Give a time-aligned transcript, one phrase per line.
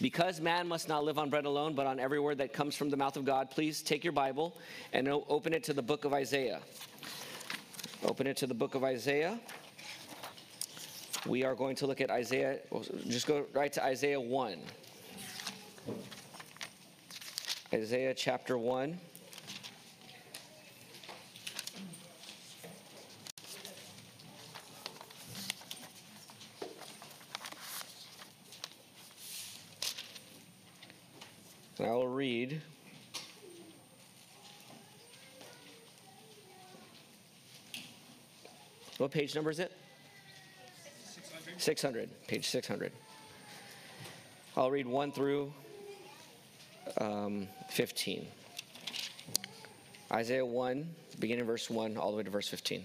[0.00, 2.90] Because man must not live on bread alone, but on every word that comes from
[2.90, 4.56] the mouth of God, please take your Bible
[4.92, 6.60] and open it to the book of Isaiah.
[8.04, 9.38] Open it to the book of Isaiah.
[11.26, 14.58] We are going to look at Isaiah, oh, just go right to Isaiah 1.
[17.72, 18.98] Isaiah chapter 1.
[32.24, 32.62] Read.
[38.96, 39.70] What page number is it?
[41.58, 41.60] 600.
[41.60, 42.26] 600.
[42.26, 42.92] Page 600.
[44.56, 45.52] I'll read 1 through
[46.98, 48.26] um, 15.
[50.10, 52.82] Isaiah 1, beginning verse 1, all the way to verse 15.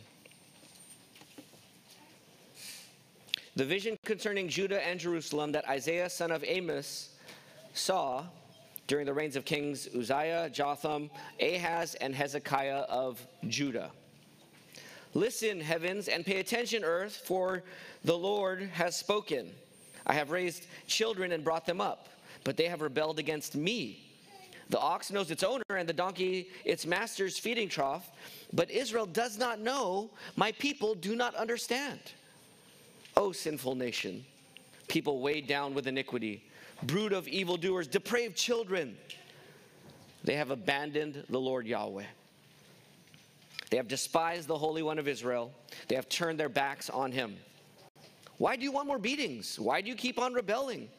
[3.55, 7.15] The vision concerning Judah and Jerusalem that Isaiah, son of Amos,
[7.73, 8.25] saw
[8.89, 13.91] during the reigns of kings Uzziah, Jotham, Ahaz, and Hezekiah of Judah.
[15.13, 17.63] Listen, heavens, and pay attention, earth, for
[18.03, 19.51] the Lord has spoken.
[20.07, 22.09] I have raised children and brought them up,
[22.43, 24.05] but they have rebelled against me.
[24.69, 28.09] The ox knows its owner, and the donkey its master's feeding trough,
[28.53, 30.09] but Israel does not know.
[30.35, 31.99] My people do not understand.
[33.15, 34.25] O sinful nation,
[34.87, 36.48] people weighed down with iniquity
[36.83, 38.97] brood of evildoers, depraved children.
[40.23, 42.05] They have abandoned the Lord Yahweh.
[43.69, 45.51] They have despised the Holy One of Israel.
[45.87, 47.35] They have turned their backs on him.
[48.37, 49.59] Why do you want more beatings?
[49.59, 50.89] Why do you keep on rebelling?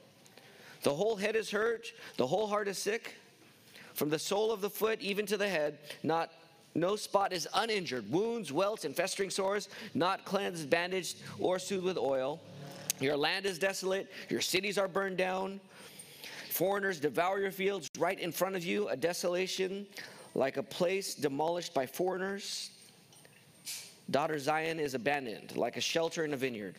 [0.82, 3.16] The whole head is hurt, the whole heart is sick.
[3.94, 6.30] From the sole of the foot even to the head, not
[6.74, 8.10] no spot is uninjured.
[8.10, 12.40] Wounds, welts, and festering sores, not cleansed, bandaged, or soothed with oil.
[13.00, 15.60] Your land is desolate, your cities are burned down.
[16.50, 19.86] Foreigners devour your fields right in front of you, a desolation
[20.34, 22.70] like a place demolished by foreigners.
[24.10, 26.76] Daughter Zion is abandoned, like a shelter in a vineyard,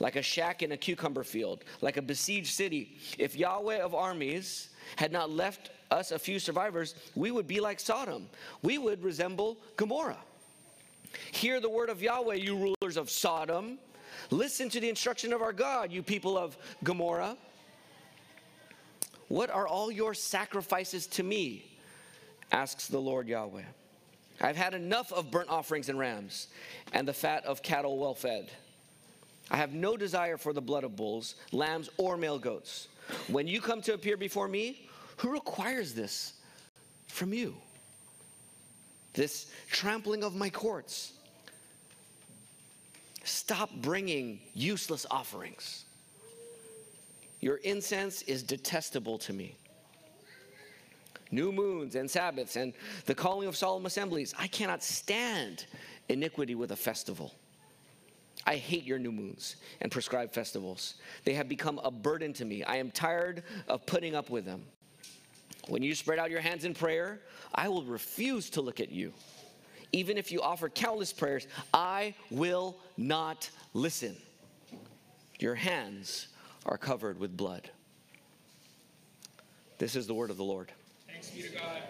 [0.00, 2.96] like a shack in a cucumber field, like a besieged city.
[3.18, 7.78] If Yahweh of armies had not left us a few survivors, we would be like
[7.78, 8.28] Sodom.
[8.62, 10.18] We would resemble Gomorrah.
[11.32, 13.78] Hear the word of Yahweh, you rulers of Sodom.
[14.30, 17.36] Listen to the instruction of our God, you people of Gomorrah.
[19.28, 21.68] What are all your sacrifices to me?
[22.52, 23.62] asks the Lord Yahweh.
[24.40, 26.48] I've had enough of burnt offerings and rams
[26.92, 28.50] and the fat of cattle well fed.
[29.50, 32.88] I have no desire for the blood of bulls, lambs, or male goats.
[33.28, 36.34] When you come to appear before me, who requires this
[37.08, 37.54] from you?
[39.14, 41.12] This trampling of my courts.
[43.24, 45.84] Stop bringing useless offerings.
[47.40, 49.56] Your incense is detestable to me.
[51.30, 52.72] New moons and Sabbaths and
[53.06, 54.34] the calling of solemn assemblies.
[54.38, 55.66] I cannot stand
[56.08, 57.32] iniquity with a festival.
[58.46, 60.94] I hate your new moons and prescribed festivals.
[61.24, 62.64] They have become a burden to me.
[62.64, 64.62] I am tired of putting up with them.
[65.68, 67.20] When you spread out your hands in prayer,
[67.54, 69.12] I will refuse to look at you.
[69.92, 74.16] Even if you offer countless prayers, I will not listen.
[75.38, 76.28] Your hands
[76.66, 77.70] are covered with blood.
[79.78, 80.72] This is the word of the Lord.
[81.08, 81.82] Thanks be to God.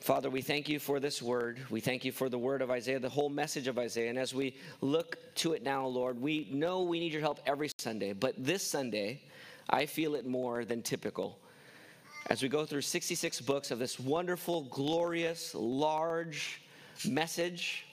[0.00, 1.60] Father, we thank you for this word.
[1.70, 4.10] We thank you for the word of Isaiah, the whole message of Isaiah.
[4.10, 7.70] And as we look to it now, Lord, we know we need your help every
[7.78, 9.22] Sunday, but this Sunday,
[9.70, 11.38] I feel it more than typical.
[12.28, 16.62] As we go through 66 books of this wonderful, glorious, large
[17.04, 17.84] message,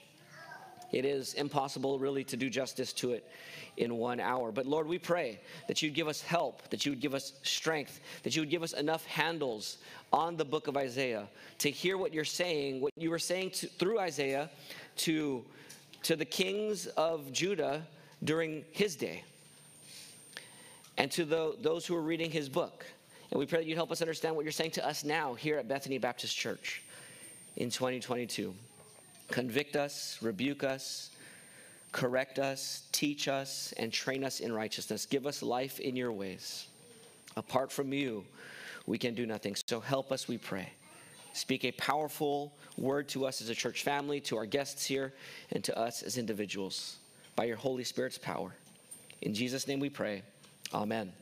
[0.92, 3.28] it is impossible really to do justice to it
[3.76, 4.52] in one hour.
[4.52, 8.00] But Lord, we pray that you'd give us help, that you would give us strength,
[8.22, 9.78] that you would give us enough handles
[10.12, 11.26] on the book of Isaiah
[11.58, 14.48] to hear what you're saying, what you were saying to, through Isaiah
[14.98, 15.44] to,
[16.04, 17.84] to the kings of Judah
[18.22, 19.24] during his day
[20.98, 22.86] and to the, those who are reading his book.
[23.30, 25.56] And we pray that you'd help us understand what you're saying to us now here
[25.56, 26.82] at Bethany Baptist Church
[27.56, 28.54] in 2022.
[29.28, 31.10] Convict us, rebuke us,
[31.92, 35.06] correct us, teach us, and train us in righteousness.
[35.06, 36.66] Give us life in your ways.
[37.36, 38.24] Apart from you,
[38.86, 39.54] we can do nothing.
[39.54, 40.70] So help us, we pray.
[41.32, 45.12] Speak a powerful word to us as a church family, to our guests here,
[45.52, 46.96] and to us as individuals
[47.36, 48.52] by your Holy Spirit's power.
[49.22, 50.22] In Jesus' name we pray.
[50.74, 51.12] Amen.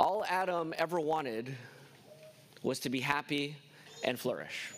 [0.00, 1.54] All Adam ever wanted
[2.62, 3.54] was to be happy
[4.02, 4.72] and flourish.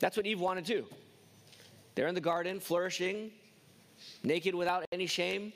[0.00, 0.84] That's what Eve wanted too.
[1.94, 3.30] They're in the garden, flourishing,
[4.24, 5.52] naked without any shame,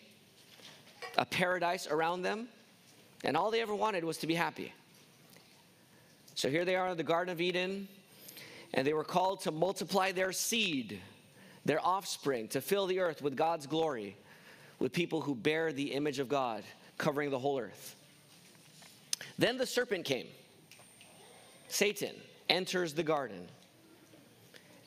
[1.18, 2.46] a paradise around them,
[3.24, 4.72] and all they ever wanted was to be happy.
[6.36, 7.88] So here they are in the Garden of Eden,
[8.72, 11.00] and they were called to multiply their seed,
[11.64, 14.16] their offspring, to fill the earth with God's glory,
[14.78, 16.62] with people who bear the image of God,
[16.98, 17.95] covering the whole earth.
[19.38, 20.26] Then the serpent came.
[21.68, 22.14] Satan
[22.48, 23.48] enters the garden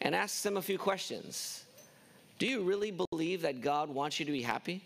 [0.01, 1.65] and asks them a few questions.
[2.39, 4.81] Do you really believe that God wants you to be happy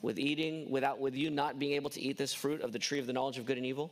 [0.00, 2.98] with eating without with you not being able to eat this fruit of the tree
[2.98, 3.90] of the knowledge of good and evil?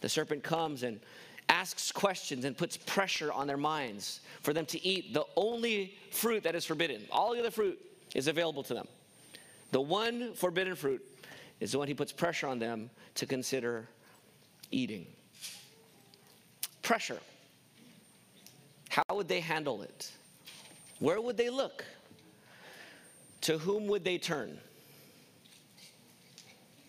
[0.00, 1.00] The serpent comes and
[1.48, 6.42] asks questions and puts pressure on their minds for them to eat the only fruit
[6.42, 7.02] that is forbidden.
[7.10, 7.80] All the other fruit
[8.14, 8.86] is available to them.
[9.72, 11.02] The one forbidden fruit
[11.60, 13.88] is the one he puts pressure on them to consider
[14.70, 15.06] eating.
[16.82, 17.18] Pressure.
[18.88, 20.10] How would they handle it?
[20.98, 21.84] Where would they look?
[23.42, 24.58] To whom would they turn?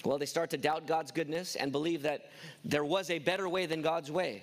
[0.06, 2.32] Well, they start to doubt God's goodness and believe that
[2.64, 4.42] there was a better way than God's way.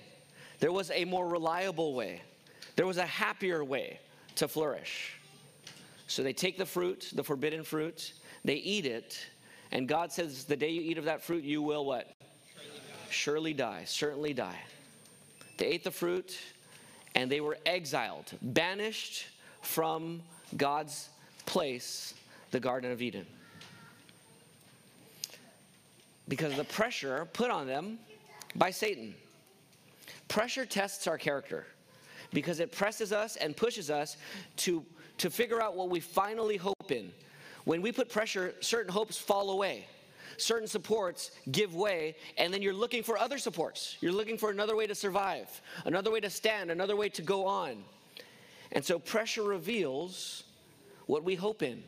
[0.59, 2.21] There was a more reliable way.
[2.75, 3.99] There was a happier way
[4.35, 5.13] to flourish.
[6.05, 8.13] So they take the fruit, the forbidden fruit,
[8.45, 9.19] they eat it,
[9.71, 12.11] and God says, The day you eat of that fruit, you will what?
[13.09, 14.59] Surely die, certainly die.
[15.57, 16.37] They ate the fruit,
[17.15, 19.27] and they were exiled, banished
[19.61, 20.21] from
[20.55, 21.09] God's
[21.45, 22.13] place,
[22.51, 23.25] the Garden of Eden.
[26.27, 27.99] Because of the pressure put on them
[28.55, 29.15] by Satan.
[30.27, 31.65] Pressure tests our character
[32.33, 34.17] because it presses us and pushes us
[34.57, 34.83] to,
[35.17, 37.11] to figure out what we finally hope in.
[37.67, 39.87] When we put pressure, certain hopes fall away
[40.37, 43.97] certain supports give way, and then you're looking for other supports.
[44.01, 45.49] You're looking for another way to survive,
[45.85, 47.83] another way to stand, another way to go on.
[48.71, 50.43] And so pressure reveals
[51.07, 51.83] what we hope in,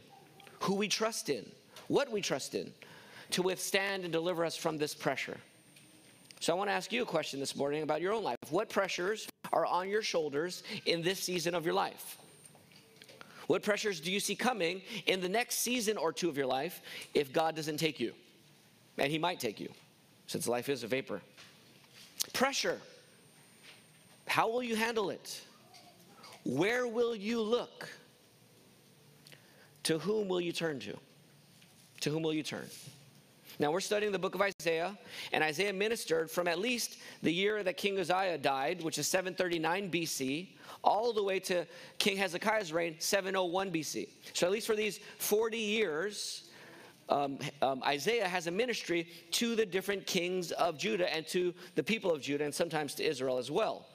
[0.61, 1.45] who we trust in,
[1.87, 2.73] what we trust in
[3.31, 5.37] to withstand and deliver us from this pressure.
[6.39, 8.37] So I want to ask you a question this morning about your own life.
[8.49, 12.17] What pressures are on your shoulders in this season of your life?
[13.49, 16.83] What pressures do you see coming in the next season or two of your life
[17.15, 18.13] if God doesn't take you?
[18.99, 19.69] And he might take you,
[20.27, 21.19] since life is a vapor.
[22.31, 22.79] Pressure.
[24.27, 25.41] How will you handle it?
[26.45, 27.89] Where will you look?
[29.81, 30.95] To whom will you turn to?
[32.01, 32.67] To whom will you turn?
[33.59, 34.97] Now, we're studying the book of Isaiah,
[35.33, 39.91] and Isaiah ministered from at least the year that King Uzziah died, which is 739
[39.91, 40.47] BC,
[40.81, 41.65] all the way to
[41.97, 44.07] King Hezekiah's reign, 701 BC.
[44.31, 46.49] So, at least for these 40 years,
[47.09, 51.83] um, um, Isaiah has a ministry to the different kings of Judah and to the
[51.83, 53.85] people of Judah and sometimes to Israel as well.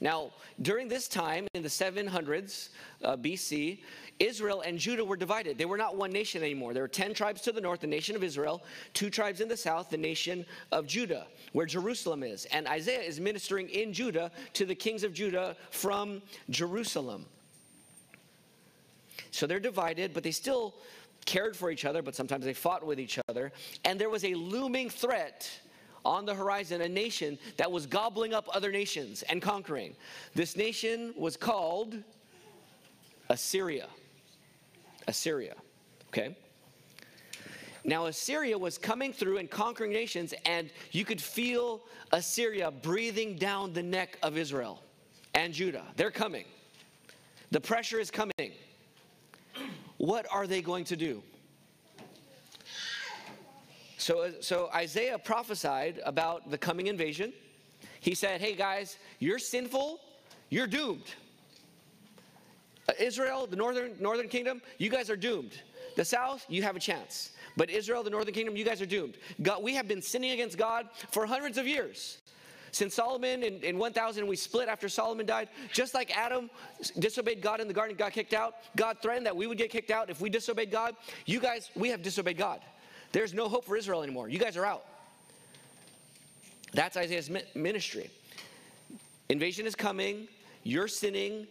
[0.00, 0.30] Now,
[0.62, 2.70] during this time in the 700s
[3.04, 3.80] uh, BC,
[4.18, 5.58] Israel and Judah were divided.
[5.58, 6.74] They were not one nation anymore.
[6.74, 8.62] There were 10 tribes to the north, the nation of Israel,
[8.94, 12.44] two tribes in the south, the nation of Judah, where Jerusalem is.
[12.46, 17.26] And Isaiah is ministering in Judah to the kings of Judah from Jerusalem.
[19.30, 20.74] So they're divided, but they still
[21.26, 23.52] cared for each other, but sometimes they fought with each other.
[23.84, 25.48] And there was a looming threat
[26.08, 29.94] on the horizon, a nation that was gobbling up other nations and conquering.
[30.34, 31.96] This nation was called
[33.28, 33.88] Assyria.
[35.06, 35.54] Assyria,
[36.08, 36.36] okay?
[37.84, 43.72] Now, Assyria was coming through and conquering nations, and you could feel Assyria breathing down
[43.72, 44.82] the neck of Israel
[45.34, 45.84] and Judah.
[45.96, 46.44] They're coming.
[47.50, 48.52] The pressure is coming.
[49.98, 51.22] What are they going to do?
[54.08, 57.30] So, so Isaiah prophesied about the coming invasion.
[58.00, 60.00] He said, Hey guys, you're sinful,
[60.48, 61.04] you're doomed.
[62.88, 65.60] Uh, Israel, the northern, northern kingdom, you guys are doomed.
[65.96, 67.32] The south, you have a chance.
[67.58, 69.18] But Israel, the northern kingdom, you guys are doomed.
[69.42, 72.16] God, we have been sinning against God for hundreds of years.
[72.72, 75.50] Since Solomon in, in 1000, we split after Solomon died.
[75.70, 76.48] Just like Adam
[76.98, 78.54] disobeyed God in the garden, got kicked out.
[78.74, 80.96] God threatened that we would get kicked out if we disobeyed God.
[81.26, 82.60] You guys, we have disobeyed God.
[83.12, 84.28] There's no hope for Israel anymore.
[84.28, 84.84] You guys are out.
[86.72, 88.10] That's Isaiah's ministry.
[89.28, 90.28] Invasion is coming.
[90.62, 91.46] You're sinning.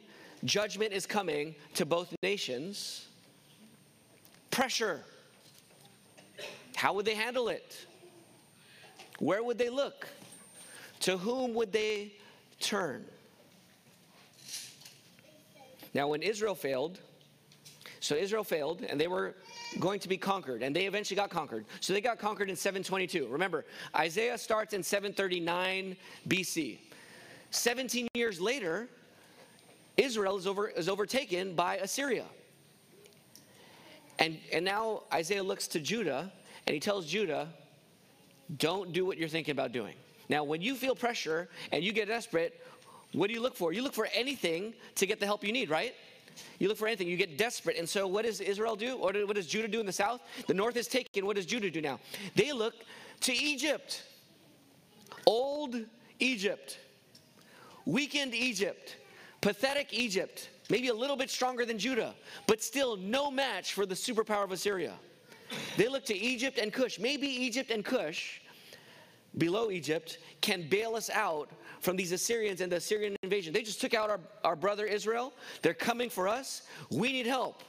[0.45, 3.07] Judgment is coming to both nations.
[4.51, 5.01] Pressure.
[6.75, 7.85] How would they handle it?
[9.19, 10.07] Where would they look?
[11.01, 12.13] To whom would they
[12.59, 13.05] turn?
[15.93, 16.99] Now, when Israel failed,
[17.99, 19.35] so Israel failed and they were
[19.79, 21.65] going to be conquered, and they eventually got conquered.
[21.81, 23.27] So they got conquered in 722.
[23.27, 25.95] Remember, Isaiah starts in 739
[26.27, 26.79] BC.
[27.51, 28.87] 17 years later,
[29.97, 32.25] Israel is, over, is overtaken by Assyria.
[34.19, 36.31] And, and now Isaiah looks to Judah
[36.65, 37.49] and he tells Judah,
[38.57, 39.95] don't do what you're thinking about doing.
[40.29, 42.61] Now, when you feel pressure and you get desperate,
[43.13, 43.71] what do you look for?
[43.71, 45.93] You look for anything to get the help you need, right?
[46.59, 47.77] You look for anything, you get desperate.
[47.77, 48.95] And so, what does Israel do?
[48.97, 50.21] Or what does Judah do in the south?
[50.47, 51.25] The north is taken.
[51.25, 51.99] What does Judah do now?
[52.35, 52.75] They look
[53.21, 54.03] to Egypt.
[55.25, 55.75] Old
[56.19, 56.79] Egypt,
[57.85, 58.95] weakened Egypt,
[59.41, 62.15] pathetic Egypt, maybe a little bit stronger than Judah,
[62.47, 64.93] but still no match for the superpower of Assyria.
[65.75, 66.99] They look to Egypt and Cush.
[66.99, 68.41] Maybe Egypt and Cush,
[69.37, 71.49] below Egypt, can bail us out
[71.79, 73.53] from these Assyrians and the Assyrian invasion.
[73.53, 75.33] They just took out our, our brother Israel.
[75.61, 76.63] They're coming for us.
[76.89, 77.63] We need help.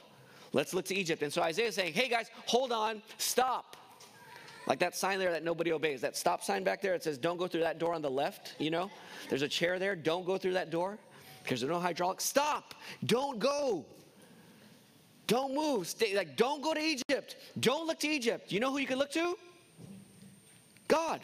[0.51, 1.21] Let's look to Egypt.
[1.21, 3.77] And so Isaiah is saying, hey guys, hold on, stop.
[4.67, 6.01] Like that sign there that nobody obeys.
[6.01, 8.55] That stop sign back there, it says, don't go through that door on the left,
[8.59, 8.89] you know?
[9.29, 10.97] There's a chair there, don't go through that door
[11.43, 12.25] because there's no hydraulics.
[12.25, 12.75] Stop!
[13.05, 13.85] Don't go.
[15.27, 15.87] Don't move.
[15.87, 17.35] Stay, like, don't go to Egypt.
[17.59, 18.51] Don't look to Egypt.
[18.51, 19.37] You know who you can look to?
[20.87, 21.21] God.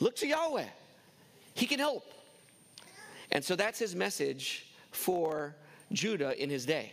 [0.00, 0.66] Look to Yahweh.
[1.58, 2.04] He can help.
[3.32, 5.56] And so that's his message for
[5.90, 6.92] Judah in his day.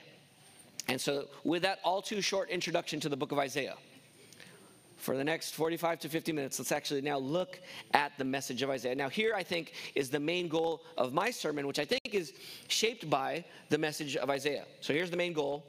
[0.88, 3.75] And so, with that all too short introduction to the book of Isaiah,
[4.98, 7.60] for the next 45 to 50 minutes, let's actually now look
[7.93, 8.95] at the message of Isaiah.
[8.95, 12.34] Now, here I think is the main goal of my sermon, which I think is
[12.67, 14.65] shaped by the message of Isaiah.
[14.81, 15.63] So, here's the main goal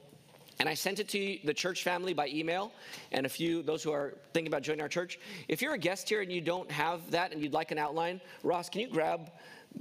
[0.59, 2.73] and I sent it to the church family by email
[3.13, 5.19] and a few, those who are thinking about joining our church.
[5.49, 8.21] If you're a guest here and you don't have that and you'd like an outline,
[8.43, 9.31] Ross, can you grab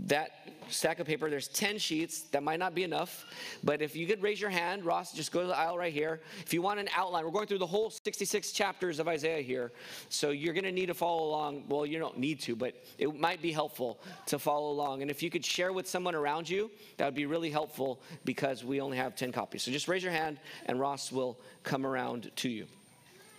[0.05, 2.21] that stack of paper, there's 10 sheets.
[2.31, 3.25] That might not be enough.
[3.63, 6.21] But if you could raise your hand, Ross, just go to the aisle right here.
[6.45, 9.71] If you want an outline, we're going through the whole 66 chapters of Isaiah here.
[10.09, 11.65] So you're going to need to follow along.
[11.69, 15.01] Well, you don't need to, but it might be helpful to follow along.
[15.01, 18.63] And if you could share with someone around you, that would be really helpful because
[18.63, 19.63] we only have 10 copies.
[19.63, 22.65] So just raise your hand and Ross will come around to you.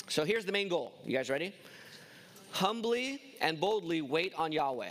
[0.08, 0.92] So here's the main goal.
[1.04, 1.52] You guys ready?
[2.52, 4.90] Humbly and boldly wait on Yahweh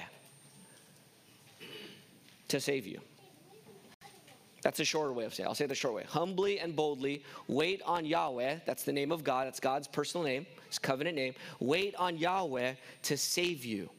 [2.49, 2.99] to save you.
[4.61, 5.49] That's a shorter way of saying it.
[5.49, 6.05] I'll say the short way.
[6.07, 8.57] Humbly and boldly wait on Yahweh.
[8.65, 9.45] That's the name of God.
[9.45, 11.35] That's God's personal name, his covenant name.
[11.59, 12.73] Wait on Yahweh
[13.03, 13.89] to save you.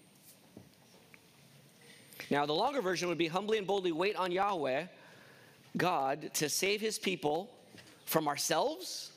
[2.31, 4.87] Now, the longer version would be humbly and boldly wait on Yahweh,
[5.76, 7.49] God, to save his people
[8.05, 9.12] from ourselves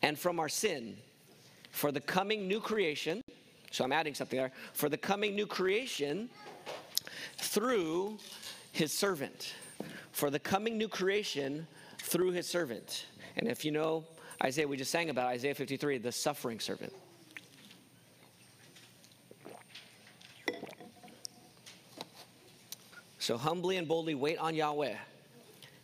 [0.00, 0.96] and from our sin
[1.70, 3.20] for the coming new creation.
[3.70, 4.52] So I'm adding something there.
[4.72, 6.30] For the coming new creation
[7.36, 8.18] through
[8.72, 9.54] his servant,
[10.12, 11.66] for the coming new creation
[11.98, 13.06] through his servant.
[13.36, 14.04] And if you know
[14.42, 16.92] Isaiah, we just sang about Isaiah 53, the suffering servant.
[23.18, 24.94] So humbly and boldly wait on Yahweh,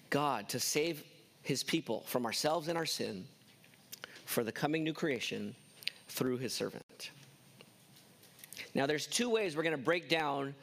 [0.09, 1.05] God, to save
[1.43, 3.27] his people from ourselves and our sin
[4.25, 5.55] for the coming new creation
[6.09, 7.11] through his servant.
[8.75, 10.55] Now, there's two ways we're going to break down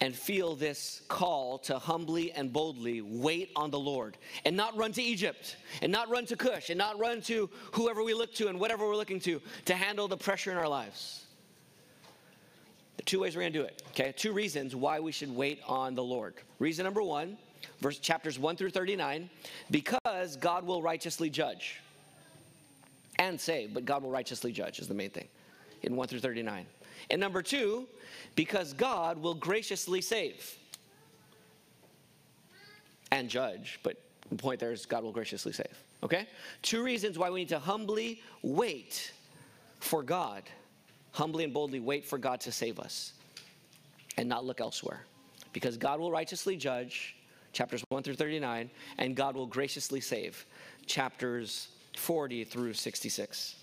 [0.00, 4.92] and feel this call to humbly and boldly wait on the Lord and not run
[4.92, 8.48] to Egypt and not run to Cush and not run to whoever we look to
[8.48, 11.24] and whatever we're looking to to handle the pressure in our lives.
[12.96, 14.12] The two ways we're going to do it, okay?
[14.16, 16.34] Two reasons why we should wait on the Lord.
[16.58, 17.38] Reason number one,
[17.80, 19.30] verse chapters 1 through 39,
[19.70, 21.80] because God will righteously judge
[23.18, 25.28] and save, but God will righteously judge is the main thing
[25.82, 26.66] in 1 through 39.
[27.10, 27.86] And number two,
[28.34, 30.56] because God will graciously save
[33.10, 33.80] and judge.
[33.82, 33.96] But
[34.28, 35.76] the point there is God will graciously save.
[36.02, 36.26] Okay?
[36.62, 39.12] Two reasons why we need to humbly wait
[39.80, 40.42] for God.
[41.12, 43.12] Humbly and boldly wait for God to save us
[44.16, 45.00] and not look elsewhere.
[45.52, 47.16] Because God will righteously judge,
[47.52, 50.44] chapters 1 through 39, and God will graciously save,
[50.86, 53.56] chapters 40 through 66.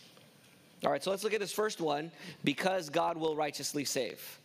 [0.84, 2.12] All right, so let's look at this first one
[2.44, 4.40] because God will righteously save.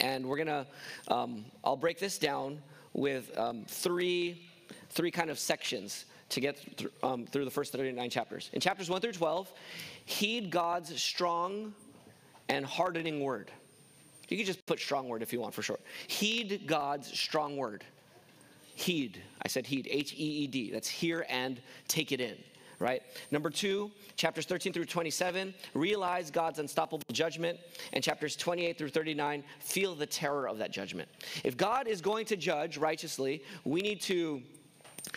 [0.00, 0.66] And we're going to,
[1.08, 2.58] um, I'll break this down
[2.92, 4.46] with um, three,
[4.90, 8.50] three kind of sections to get th- um, through the first 39 chapters.
[8.52, 9.50] In chapters 1 through 12,
[10.04, 11.74] heed God's strong
[12.48, 13.50] and hardening word.
[14.28, 15.80] You can just put strong word if you want for short.
[16.06, 17.82] Heed God's strong word.
[18.74, 19.22] Heed.
[19.42, 20.70] I said heed, H E E D.
[20.70, 22.36] That's hear and take it in
[22.78, 23.02] right?
[23.30, 27.58] Number two, chapters 13 through 27, realize God's unstoppable judgment.
[27.92, 31.08] And chapters 28 through 39, feel the terror of that judgment.
[31.44, 34.42] If God is going to judge righteously, we need to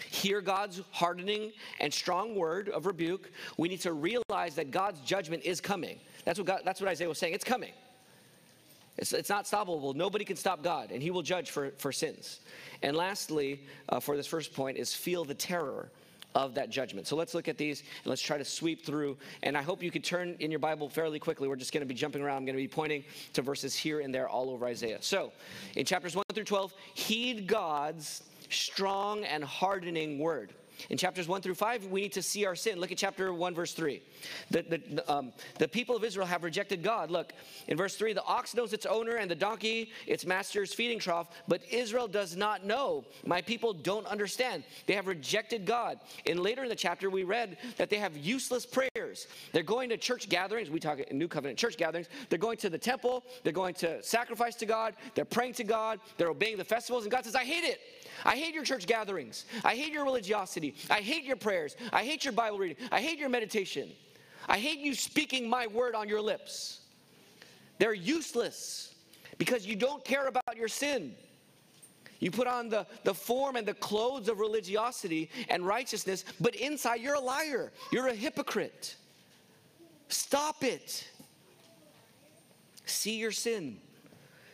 [0.10, 3.32] hear God's hardening and strong word of rebuke.
[3.58, 6.00] We need to realize that God's judgment is coming.
[6.26, 7.34] That's what, God, that's what Isaiah was saying.
[7.34, 7.72] It's coming.
[8.98, 9.96] It's, it's not stoppable.
[9.96, 12.42] Nobody can stop God, and He will judge for, for sins.
[12.84, 15.90] And lastly, uh, for this first point, is feel the terror
[16.36, 17.08] of that judgment.
[17.08, 19.18] So let's look at these and let's try to sweep through.
[19.44, 21.48] And I hope you could turn in your Bible fairly quickly.
[21.48, 22.38] We're just going to be jumping around.
[22.38, 25.00] I'm going to be pointing to verses here and there all over Isaiah.
[25.02, 25.32] So
[25.76, 30.54] in chapters 1 through 12, heed God's strong and hardening word.
[30.90, 32.80] In chapters 1 through 5, we need to see our sin.
[32.80, 34.02] Look at chapter 1, verse 3.
[34.50, 37.12] The, the, um, the people of Israel have rejected God.
[37.12, 37.34] Look,
[37.68, 41.28] in verse 3, the ox knows its owner and the donkey its master's feeding trough,
[41.48, 43.06] but Israel does not know.
[43.26, 44.64] My people don't understand.
[44.86, 46.00] They have rejected God.
[46.26, 49.28] And later in the chapter, we read that they have useless prayers.
[49.54, 50.70] They're going to church gatherings.
[50.70, 52.08] We talk in New Covenant church gatherings.
[52.30, 53.24] They're going to the temple.
[53.44, 54.96] They're going to sacrifice to God.
[55.16, 56.00] They're praying to God.
[56.18, 57.04] They're obeying the festivals.
[57.04, 57.80] And God says, I hate it.
[58.26, 59.46] I hate your church gatherings.
[59.64, 60.71] I hate your religiosity.
[60.90, 61.76] I hate your prayers.
[61.92, 62.78] I hate your Bible reading.
[62.92, 63.90] I hate your meditation.
[64.48, 66.82] I hate you speaking my word on your lips.
[67.78, 68.94] They're useless
[69.38, 71.16] because you don't care about your sin.
[72.20, 77.02] You put on the, the form and the clothes of religiosity and righteousness, but inside
[77.02, 77.72] you're a liar.
[77.92, 78.96] You're a hypocrite.
[80.08, 81.08] Stop it.
[82.86, 83.80] See your sin.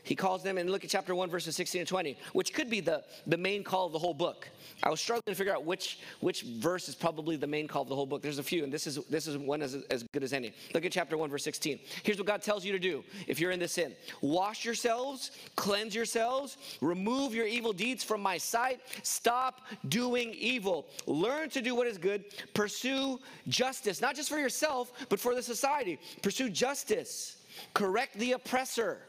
[0.07, 2.79] He calls them, and look at chapter 1, verses 16 and 20, which could be
[2.79, 4.47] the, the main call of the whole book.
[4.81, 7.89] I was struggling to figure out which, which verse is probably the main call of
[7.89, 8.21] the whole book.
[8.21, 10.53] There's a few, and this is, this is one as, as good as any.
[10.73, 11.77] Look at chapter 1, verse 16.
[12.03, 15.93] Here's what God tells you to do if you're in this sin Wash yourselves, cleanse
[15.93, 19.59] yourselves, remove your evil deeds from my sight, stop
[19.89, 22.23] doing evil, learn to do what is good,
[22.53, 25.99] pursue justice, not just for yourself, but for the society.
[26.21, 28.99] Pursue justice, correct the oppressor.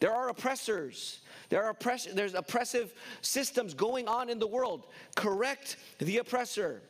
[0.00, 1.20] There are oppressors.
[1.48, 1.76] There are
[2.12, 4.86] there's oppressive systems going on in the world.
[5.14, 6.82] Correct the oppressor.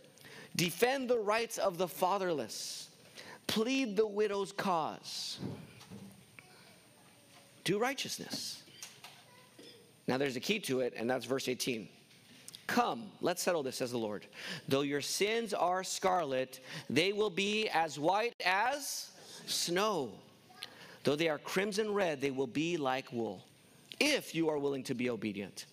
[0.57, 2.89] Defend the rights of the fatherless.
[3.47, 5.39] Plead the widow's cause.
[7.65, 8.63] Do righteousness.
[10.09, 11.89] Now there's a key to it, and that's verse 18.
[12.67, 14.27] Come, let's settle this, says the Lord.
[14.69, 16.61] Though your sins are scarlet,
[16.91, 19.11] they will be as white as
[19.47, 20.11] snow.
[21.07, 23.45] Though they are crimson red, they will be like wool.
[24.01, 25.67] If you are willing to be obedient,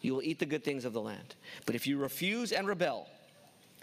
[0.00, 1.36] you will eat the good things of the land.
[1.64, 3.06] But if you refuse and rebel,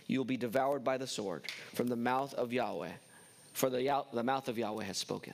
[0.07, 1.43] you will be devoured by the sword
[1.73, 2.91] from the mouth of Yahweh,
[3.53, 5.31] for the, the mouth of Yahweh has spoken.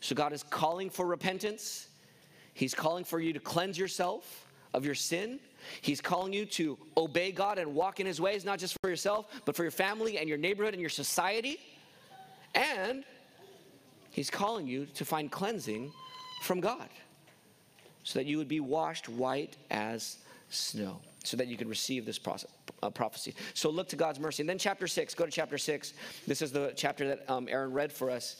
[0.00, 1.88] So God is calling for repentance.
[2.54, 5.38] He's calling for you to cleanse yourself of your sin.
[5.82, 9.26] He's calling you to obey God and walk in His ways, not just for yourself,
[9.44, 11.58] but for your family and your neighborhood and your society.
[12.54, 13.04] And
[14.14, 15.90] He's calling you to find cleansing
[16.40, 16.88] from God
[18.04, 20.18] so that you would be washed white as
[20.50, 22.48] snow, so that you can receive this process,
[22.80, 23.34] uh, prophecy.
[23.54, 24.44] So look to God's mercy.
[24.44, 25.94] And then, chapter 6, go to chapter 6.
[26.28, 28.36] This is the chapter that um, Aaron read for us.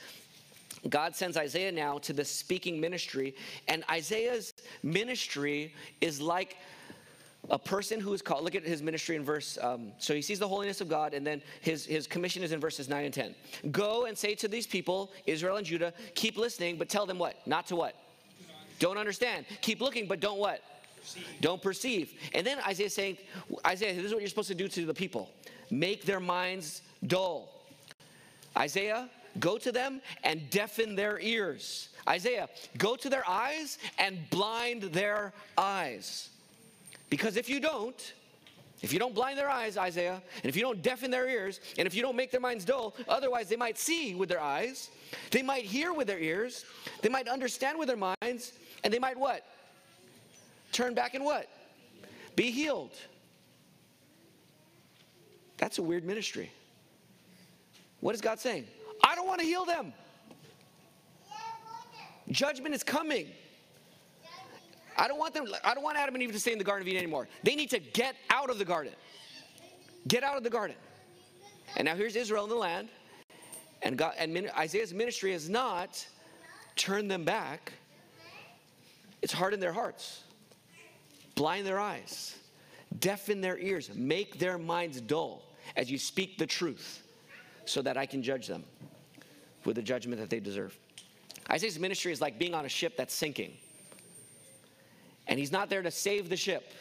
[0.90, 3.34] God sends Isaiah now to the speaking ministry,
[3.66, 6.56] and Isaiah's ministry is like
[7.50, 10.38] a person who is called look at his ministry in verse um, so he sees
[10.38, 13.34] the holiness of god and then his, his commission is in verses 9 and 10
[13.70, 17.36] go and say to these people israel and judah keep listening but tell them what?
[17.46, 17.94] Not to what?
[18.78, 19.46] Don't understand.
[19.60, 20.62] Keep looking but don't what?
[21.00, 21.26] Perceive.
[21.40, 22.12] don't perceive.
[22.34, 23.18] And then isaiah is saying
[23.66, 25.30] isaiah this is what you're supposed to do to the people.
[25.70, 27.48] Make their minds dull.
[28.56, 29.08] Isaiah
[29.40, 31.88] go to them and deafen their ears.
[32.08, 36.30] Isaiah go to their eyes and blind their eyes
[37.14, 38.12] because if you don't,
[38.82, 41.86] if you don't blind their eyes, Isaiah, and if you don't deafen their ears, and
[41.86, 44.90] if you don't make their minds dull, otherwise they might see with their eyes,
[45.30, 46.64] they might hear with their ears,
[47.02, 49.46] they might understand with their minds, and they might what?
[50.72, 51.48] Turn back and what?
[52.34, 52.90] Be healed.
[55.56, 56.50] That's a weird ministry.
[58.00, 58.66] What is God saying?
[59.04, 59.92] I don't want to heal them.
[62.28, 63.28] Judgment is coming.
[64.96, 66.86] I don't want them, I don't want Adam and Eve to stay in the Garden
[66.86, 67.28] of Eden anymore.
[67.42, 68.92] They need to get out of the garden.
[70.06, 70.76] Get out of the garden.
[71.76, 72.88] And now here's Israel in the land.
[73.82, 76.06] And, God, and Isaiah's ministry has not
[76.76, 77.72] turned them back,
[79.22, 80.24] it's hardened their hearts,
[81.34, 82.36] blind their eyes,
[82.98, 85.42] deafen their ears, make their minds dull
[85.76, 87.02] as you speak the truth
[87.64, 88.64] so that I can judge them
[89.64, 90.76] with the judgment that they deserve.
[91.50, 93.52] Isaiah's ministry is like being on a ship that's sinking.
[95.26, 96.72] And he's not there to save the ship.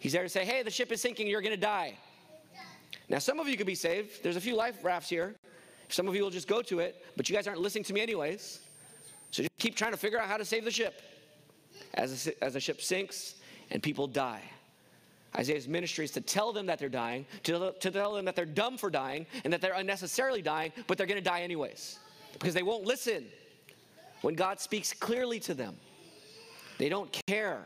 [0.00, 1.96] He's there to say, hey, the ship is sinking, you're going to die.
[3.08, 4.22] Now, some of you could be saved.
[4.22, 5.34] There's a few life rafts here.
[5.88, 8.00] Some of you will just go to it, but you guys aren't listening to me
[8.00, 8.60] anyways.
[9.30, 11.02] So just keep trying to figure out how to save the ship
[11.94, 13.34] as the, as the ship sinks
[13.70, 14.42] and people die.
[15.36, 18.44] Isaiah's ministry is to tell them that they're dying, to, to tell them that they're
[18.44, 21.98] dumb for dying, and that they're unnecessarily dying, but they're going to die anyways
[22.32, 23.26] because they won't listen
[24.22, 25.76] when God speaks clearly to them.
[26.80, 27.60] They don't care.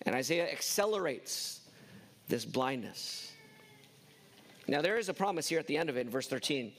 [0.00, 1.60] And Isaiah accelerates
[2.26, 3.32] this blindness
[4.66, 6.72] Now, there is a promise here at the end of it in verse 13.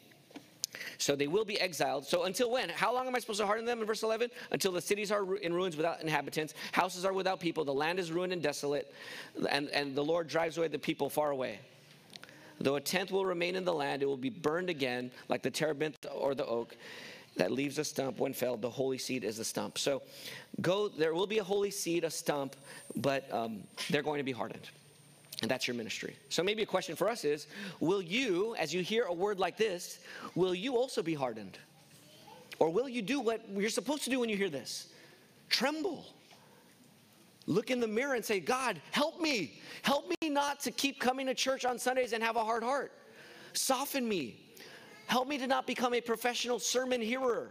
[0.97, 2.07] So they will be exiled.
[2.07, 2.69] So until when?
[2.69, 4.31] How long am I supposed to harden them in verse 11?
[4.49, 8.11] Until the cities are in ruins without inhabitants, houses are without people, the land is
[8.11, 8.91] ruined and desolate,
[9.51, 11.59] and, and the Lord drives away the people far away.
[12.59, 15.51] Though a tenth will remain in the land, it will be burned again like the
[15.51, 16.75] terebinth or the oak
[17.39, 18.61] that leaves a stump when felled.
[18.61, 19.77] The holy seed is the stump.
[19.77, 20.01] So
[20.59, 22.57] go, there will be a holy seed, a stump,
[22.97, 24.69] but um, they're going to be hardened.
[25.41, 26.17] And that's your ministry.
[26.27, 27.47] So maybe a question for us is
[27.79, 29.99] Will you, as you hear a word like this,
[30.35, 31.57] will you also be hardened?
[32.59, 34.89] Or will you do what you're supposed to do when you hear this?
[35.49, 36.05] Tremble.
[37.47, 39.61] Look in the mirror and say, God, help me.
[39.81, 42.91] Help me not to keep coming to church on Sundays and have a hard heart.
[43.53, 44.48] Soften me.
[45.09, 47.49] Help me to not become a professional sermon hearer.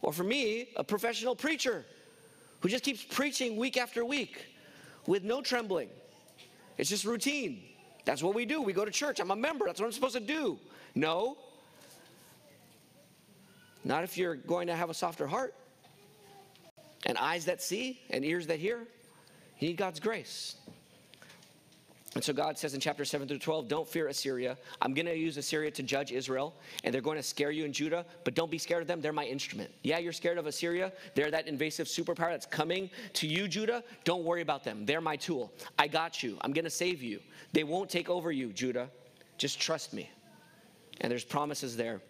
[0.00, 1.84] Or for me, a professional preacher
[2.60, 4.46] who just keeps preaching week after week
[5.08, 5.88] with no trembling.
[6.78, 7.64] It's just routine.
[8.04, 8.62] That's what we do.
[8.62, 9.18] We go to church.
[9.18, 9.66] I'm a member.
[9.66, 10.56] That's what I'm supposed to do.
[10.94, 11.36] No.
[13.82, 15.52] Not if you're going to have a softer heart
[17.06, 18.86] and eyes that see and ears that hear.
[19.58, 20.54] You need God's grace.
[22.16, 24.58] And so God says in chapter 7 through 12, don't fear Assyria.
[24.82, 27.72] I'm going to use Assyria to judge Israel, and they're going to scare you in
[27.72, 29.00] Judah, but don't be scared of them.
[29.00, 29.70] They're my instrument.
[29.84, 30.92] Yeah, you're scared of Assyria.
[31.14, 33.84] They're that invasive superpower that's coming to you, Judah.
[34.02, 34.84] Don't worry about them.
[34.86, 35.52] They're my tool.
[35.78, 36.36] I got you.
[36.40, 37.20] I'm going to save you.
[37.52, 38.90] They won't take over you, Judah.
[39.38, 40.10] Just trust me.
[41.00, 42.00] And there's promises there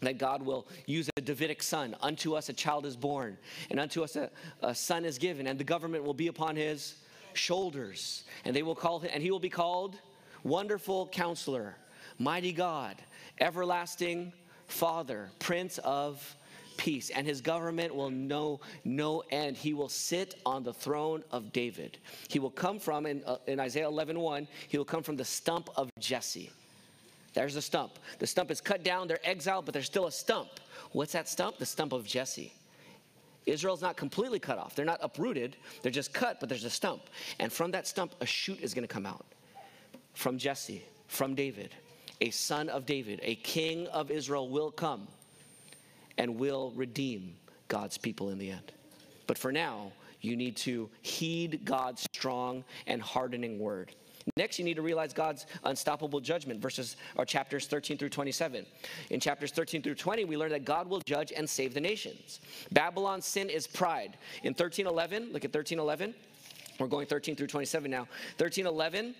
[0.00, 1.96] that God will use a Davidic son.
[2.00, 3.36] Unto us a child is born,
[3.70, 4.30] and unto us a,
[4.62, 6.94] a son is given, and the government will be upon his
[7.34, 8.24] shoulders.
[8.44, 9.96] And they will call him, and he will be called
[10.42, 11.76] Wonderful Counselor,
[12.18, 12.96] Mighty God,
[13.40, 14.32] Everlasting
[14.66, 16.36] Father, Prince of
[16.76, 17.10] Peace.
[17.10, 19.56] And his government will know no end.
[19.56, 21.98] He will sit on the throne of David.
[22.28, 25.24] He will come from, in, uh, in Isaiah 11 1, he will come from the
[25.24, 26.50] stump of Jesse.
[27.34, 27.98] There's a stump.
[28.18, 30.48] The stump is cut down, they're exiled, but there's still a stump.
[30.92, 31.58] What's that stump?
[31.58, 32.52] The stump of Jesse.
[33.46, 34.74] Israel's not completely cut off.
[34.74, 35.56] They're not uprooted.
[35.82, 37.02] They're just cut, but there's a stump.
[37.38, 39.26] And from that stump, a shoot is going to come out.
[40.14, 41.74] From Jesse, from David,
[42.20, 45.08] a son of David, a king of Israel will come
[46.18, 47.34] and will redeem
[47.68, 48.72] God's people in the end.
[49.26, 53.92] But for now, you need to heed God's strong and hardening word.
[54.36, 58.66] Next, you need to realize God's unstoppable judgment, verses or chapters 13 through 27.
[59.10, 62.40] In chapters 13 through 20, we learn that God will judge and save the nations.
[62.72, 64.18] Babylon's sin is pride.
[64.42, 66.14] In 1311, look at 1311.
[66.78, 68.06] We're going 13 through 27 now.
[68.38, 69.14] 1311,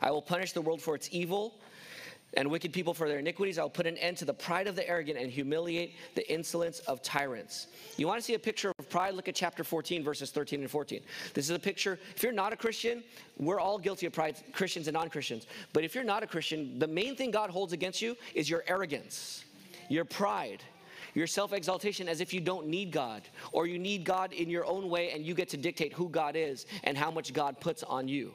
[0.00, 1.54] I will punish the world for its evil
[2.34, 3.58] and wicked people for their iniquities.
[3.58, 7.02] I'll put an end to the pride of the arrogant and humiliate the insolence of
[7.02, 7.66] tyrants.
[7.96, 9.14] You want to see a picture of pride?
[9.14, 11.00] Look at chapter 14, verses 13 and 14.
[11.34, 11.98] This is a picture.
[12.16, 13.02] If you're not a Christian,
[13.38, 15.46] we're all guilty of pride, Christians and non Christians.
[15.72, 18.64] But if you're not a Christian, the main thing God holds against you is your
[18.66, 19.44] arrogance,
[19.88, 20.62] your pride.
[21.14, 24.64] Your self exaltation as if you don't need God, or you need God in your
[24.64, 27.82] own way and you get to dictate who God is and how much God puts
[27.82, 28.32] on you.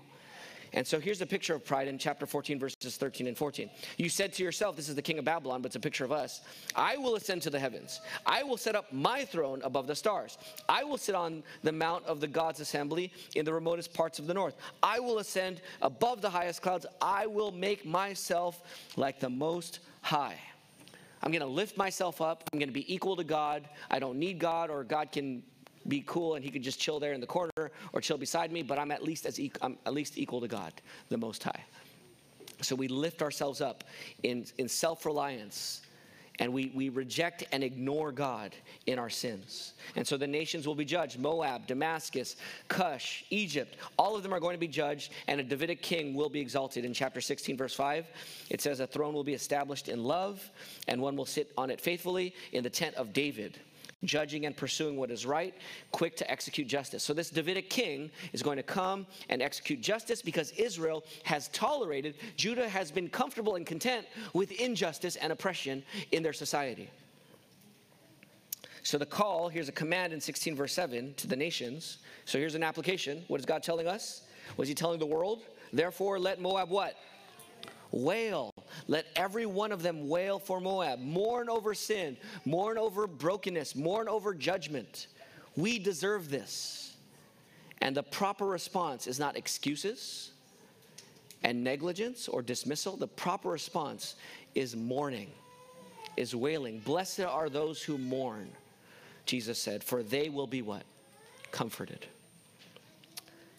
[0.73, 3.69] And so here's a picture of pride in chapter 14, verses 13 and 14.
[3.97, 6.11] You said to yourself, This is the king of Babylon, but it's a picture of
[6.11, 6.41] us.
[6.75, 8.01] I will ascend to the heavens.
[8.25, 10.37] I will set up my throne above the stars.
[10.67, 14.27] I will sit on the mount of the God's assembly in the remotest parts of
[14.27, 14.55] the north.
[14.83, 16.85] I will ascend above the highest clouds.
[17.01, 18.61] I will make myself
[18.95, 20.39] like the most high.
[21.23, 22.49] I'm going to lift myself up.
[22.51, 23.67] I'm going to be equal to God.
[23.89, 25.43] I don't need God, or God can
[25.87, 28.61] be cool and he could just chill there in the corner or chill beside me,
[28.61, 30.73] but I'm at least as I'm at least equal to God,
[31.09, 31.63] the Most High.
[32.61, 33.83] So we lift ourselves up
[34.23, 35.81] in, in self reliance
[36.39, 39.73] and we, we reject and ignore God in our sins.
[39.95, 42.35] And so the nations will be judged Moab, Damascus,
[42.67, 46.29] Cush, Egypt, all of them are going to be judged, and a Davidic king will
[46.29, 46.85] be exalted.
[46.85, 48.05] In chapter 16, verse 5,
[48.49, 50.47] it says, A throne will be established in love,
[50.87, 53.59] and one will sit on it faithfully in the tent of David
[54.03, 55.53] judging and pursuing what is right,
[55.91, 57.03] quick to execute justice.
[57.03, 62.15] So, this Davidic king is going to come and execute justice because Israel has tolerated,
[62.35, 66.89] Judah has been comfortable and content with injustice and oppression in their society.
[68.83, 71.97] So, the call here's a command in 16, verse 7 to the nations.
[72.25, 73.23] So, here's an application.
[73.27, 74.21] What is God telling us?
[74.57, 75.41] Was he telling the world?
[75.73, 76.95] Therefore, let Moab what?
[77.91, 78.51] Wail.
[78.87, 80.99] Let every one of them wail for Moab.
[80.99, 82.17] Mourn over sin.
[82.45, 83.75] Mourn over brokenness.
[83.75, 85.07] Mourn over judgment.
[85.55, 86.95] We deserve this.
[87.81, 90.31] And the proper response is not excuses
[91.43, 92.97] and negligence or dismissal.
[92.97, 94.15] The proper response
[94.55, 95.29] is mourning,
[96.15, 96.79] is wailing.
[96.79, 98.49] Blessed are those who mourn,
[99.25, 100.83] Jesus said, for they will be what?
[101.51, 102.07] Comforted.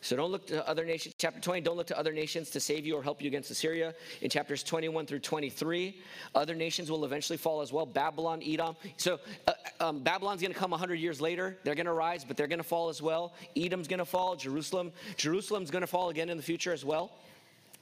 [0.09, 1.15] So don't look to other nations.
[1.19, 3.95] Chapter 20, don't look to other nations to save you or help you against Assyria.
[4.23, 6.01] In chapters 21 through 23,
[6.35, 8.75] other nations will eventually fall as well Babylon, Edom.
[8.97, 11.59] So uh, um, Babylon's going to come 100 years later.
[11.63, 13.35] They're going to rise, but they're going to fall as well.
[13.55, 14.35] Edom's going to fall.
[14.35, 14.93] Jerusalem.
[15.19, 17.13] Jerusalem's going to fall again in the future as well.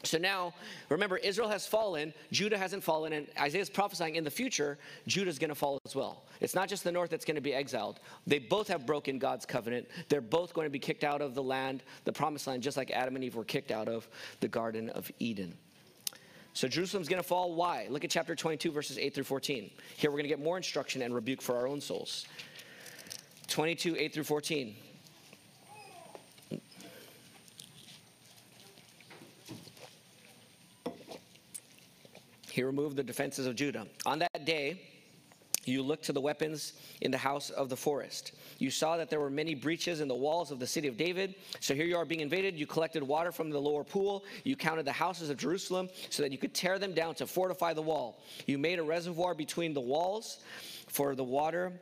[0.02, 0.54] So now,
[0.88, 5.48] remember, Israel has fallen, Judah hasn't fallen, and Isaiah's prophesying in the future, Judah's going
[5.48, 6.24] to fall as well.
[6.40, 7.98] It's not just the north that's going to be exiled.
[8.26, 9.88] They both have broken God's covenant.
[10.08, 12.90] They're both going to be kicked out of the land, the promised land, just like
[12.90, 14.06] Adam and Eve were kicked out of
[14.40, 15.56] the Garden of Eden.
[16.52, 17.54] So Jerusalem's going to fall.
[17.54, 17.86] Why?
[17.90, 19.70] Look at chapter 22, verses 8 through 14.
[19.96, 22.26] Here we're going to get more instruction and rebuke for our own souls.
[23.48, 24.74] 22, 8 through 14.
[32.56, 33.86] He removed the defenses of Judah.
[34.06, 34.80] On that day,
[35.66, 38.32] you looked to the weapons in the house of the forest.
[38.56, 41.34] You saw that there were many breaches in the walls of the city of David.
[41.60, 42.58] So here you are being invaded.
[42.58, 44.24] You collected water from the lower pool.
[44.44, 47.74] You counted the houses of Jerusalem so that you could tear them down to fortify
[47.74, 48.22] the wall.
[48.46, 50.38] You made a reservoir between the walls
[50.88, 51.74] for the water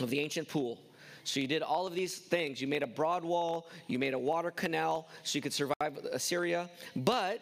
[0.00, 0.82] of the ancient pool.
[1.24, 2.60] So you did all of these things.
[2.60, 6.68] You made a broad wall, you made a water canal so you could survive Assyria.
[6.94, 7.40] But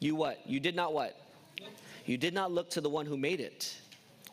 [0.00, 0.40] you what?
[0.48, 1.14] You did not what?
[2.06, 3.76] You did not look to the one who made it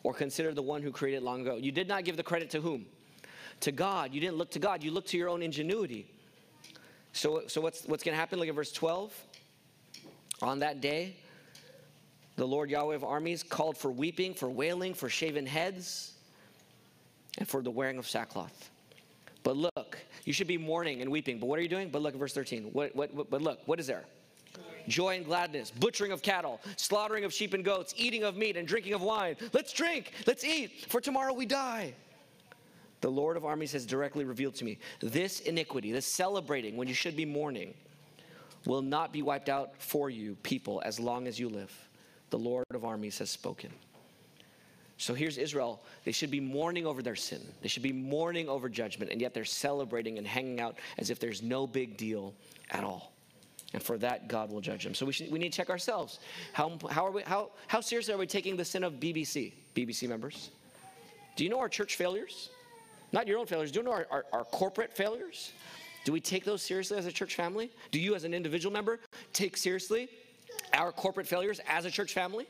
[0.02, 1.56] or consider the one who created long ago.
[1.56, 2.86] You did not give the credit to whom?
[3.60, 4.14] To God.
[4.14, 4.82] You didn't look to God.
[4.82, 6.06] You looked to your own ingenuity.
[7.12, 8.38] So, so what's, what's going to happen?
[8.38, 9.12] Look at verse 12.
[10.42, 11.16] On that day,
[12.36, 16.14] the Lord Yahweh of armies called for weeping, for wailing, for shaven heads,
[17.38, 18.70] and for the wearing of sackcloth.
[19.42, 21.38] But look, you should be mourning and weeping.
[21.38, 21.90] But what are you doing?
[21.90, 22.64] But look at verse 13.
[22.72, 24.04] What, what, what, but look, what is there?
[24.88, 28.66] Joy and gladness, butchering of cattle, slaughtering of sheep and goats, eating of meat and
[28.66, 29.36] drinking of wine.
[29.52, 31.94] Let's drink, let's eat, for tomorrow we die.
[33.00, 36.94] The Lord of armies has directly revealed to me this iniquity, this celebrating when you
[36.94, 37.74] should be mourning,
[38.64, 41.70] will not be wiped out for you, people, as long as you live.
[42.30, 43.70] The Lord of armies has spoken.
[44.96, 45.82] So here's Israel.
[46.04, 47.42] They should be mourning over their sin.
[47.60, 51.18] They should be mourning over judgment, and yet they're celebrating and hanging out as if
[51.18, 52.32] there's no big deal
[52.70, 53.13] at all
[53.74, 54.94] and for that God will judge them.
[54.94, 56.20] So we, should, we need to check ourselves.
[56.52, 60.08] How, how, are we, how, how seriously are we taking the sin of BBC, BBC
[60.08, 60.50] members?
[61.36, 62.50] Do you know our church failures?
[63.12, 63.72] Not your own failures.
[63.72, 65.52] Do you know our, our, our corporate failures?
[66.04, 67.68] Do we take those seriously as a church family?
[67.90, 69.00] Do you, as an individual member,
[69.32, 70.08] take seriously
[70.72, 72.46] our corporate failures as a church family?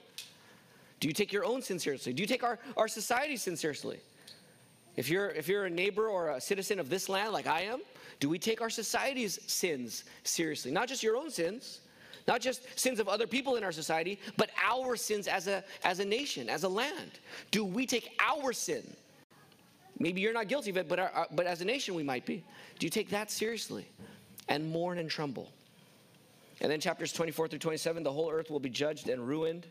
[1.00, 2.12] Do you take your own sin seriously?
[2.12, 3.98] Do you take our, our society's sin seriously?
[4.96, 7.80] If you're, if you're a neighbor or a citizen of this land like I am,
[8.20, 10.70] do we take our society's sins seriously?
[10.70, 11.80] Not just your own sins,
[12.26, 16.00] not just sins of other people in our society, but our sins as a, as
[16.00, 17.10] a nation, as a land.
[17.50, 18.84] Do we take our sin?
[19.98, 22.26] Maybe you're not guilty of it, but, our, uh, but as a nation we might
[22.26, 22.44] be.
[22.78, 23.86] Do you take that seriously
[24.48, 25.50] and mourn and tremble?
[26.60, 29.66] And then chapters 24 through 27 the whole earth will be judged and ruined.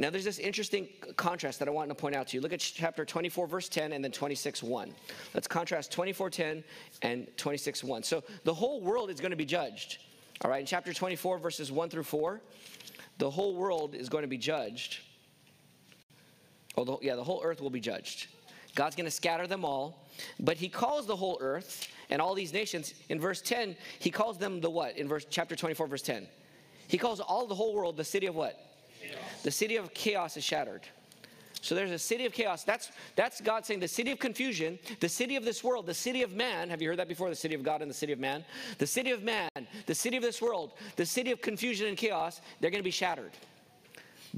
[0.00, 2.40] Now, there's this interesting contrast that I want to point out to you.
[2.40, 4.94] Look at chapter 24, verse 10, and then 26, 1.
[5.34, 6.64] Let's contrast 24, 10
[7.02, 8.02] and 26, 1.
[8.02, 9.98] So the whole world is going to be judged.
[10.42, 12.40] All right, in chapter 24, verses 1 through 4,
[13.18, 15.00] the whole world is going to be judged.
[16.78, 18.28] Oh, yeah, the whole earth will be judged.
[18.74, 20.08] God's going to scatter them all,
[20.38, 24.38] but he calls the whole earth and all these nations in verse 10, he calls
[24.38, 24.96] them the what?
[24.96, 26.26] In verse chapter 24 verse 10.
[26.88, 28.69] He calls all the whole world the city of what?
[29.42, 30.82] The city of chaos is shattered.
[31.62, 32.64] So there's a city of chaos.
[32.64, 36.22] That's, that's God saying the city of confusion, the city of this world, the city
[36.22, 36.70] of man.
[36.70, 37.28] Have you heard that before?
[37.28, 38.44] The city of God and the city of man.
[38.78, 39.50] The city of man,
[39.86, 42.90] the city of this world, the city of confusion and chaos, they're going to be
[42.90, 43.32] shattered.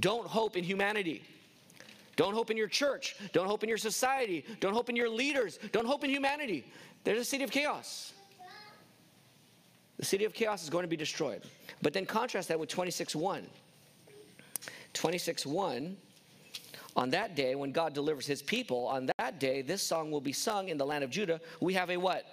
[0.01, 1.23] Don't hope in humanity.
[2.17, 3.17] Don't hope in your church.
[3.33, 4.45] Don't hope in your society.
[4.61, 5.59] Don't hope in your leaders.
[5.71, 6.67] Don't hope in humanity.
[7.05, 8.13] There's a city of chaos.
[9.99, 11.43] The city of chaos is going to be destroyed.
[11.81, 13.47] But then contrast that with 26 1.
[14.95, 15.97] 26 1
[16.95, 20.33] on that day when god delivers his people on that day this song will be
[20.33, 21.41] sung in the land of judah.
[21.61, 22.25] We have a what?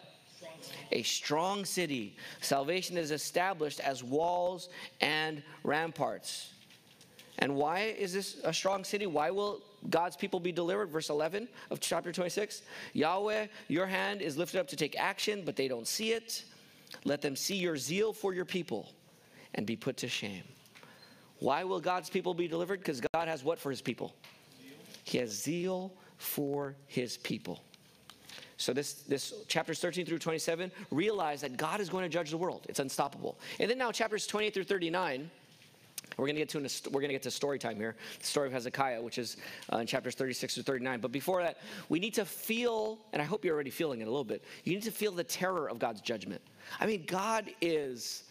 [0.92, 2.18] A strong city.
[2.42, 4.70] Salvation is established as walls
[5.02, 6.52] and ramparts.
[7.40, 9.06] And why is this a strong city?
[9.06, 10.90] Why will god's people be delivered?
[10.90, 15.56] Verse 11 of chapter 26 yahweh your hand is lifted up to take action but
[15.56, 16.44] they don't see it.
[17.06, 18.92] Let them see your zeal for your people
[19.56, 20.44] and be put to shame
[21.40, 22.80] why will God's people be delivered?
[22.80, 24.14] Because God has what for his people?
[25.04, 27.64] He has zeal for his people.
[28.58, 32.38] So this, this chapters 13 through 27 realize that God is going to judge the
[32.38, 32.66] world.
[32.68, 33.40] It's unstoppable.
[33.60, 35.32] And then now chapters 28 through 39,
[36.18, 38.26] We're going to get to a, we're going to get to story time here, the
[38.26, 39.38] story of Hezekiah, which is
[39.72, 41.00] uh, in chapters 36 to 39.
[41.00, 44.12] But before that, we need to feel, and I hope you're already feeling it a
[44.12, 44.44] little bit.
[44.66, 46.42] You need to feel the terror of God's judgment.
[46.82, 48.24] I mean, God is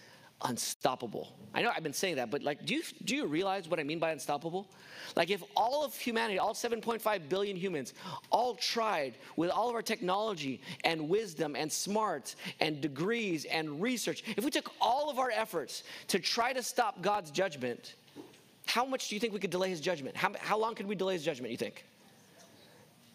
[0.42, 1.34] unstoppable.
[1.54, 3.82] I know I've been saying that, but like, do you do you realize what I
[3.82, 4.68] mean by unstoppable?
[5.16, 7.94] Like, if all of humanity, all 7.5 billion humans,
[8.30, 14.22] all tried with all of our technology and wisdom and smarts and degrees and research,
[14.36, 17.94] if we took all of our efforts to try to stop God's judgment,
[18.66, 20.16] how much do you think we could delay His judgment?
[20.16, 21.50] How, how long could we delay His judgment?
[21.50, 21.84] You think?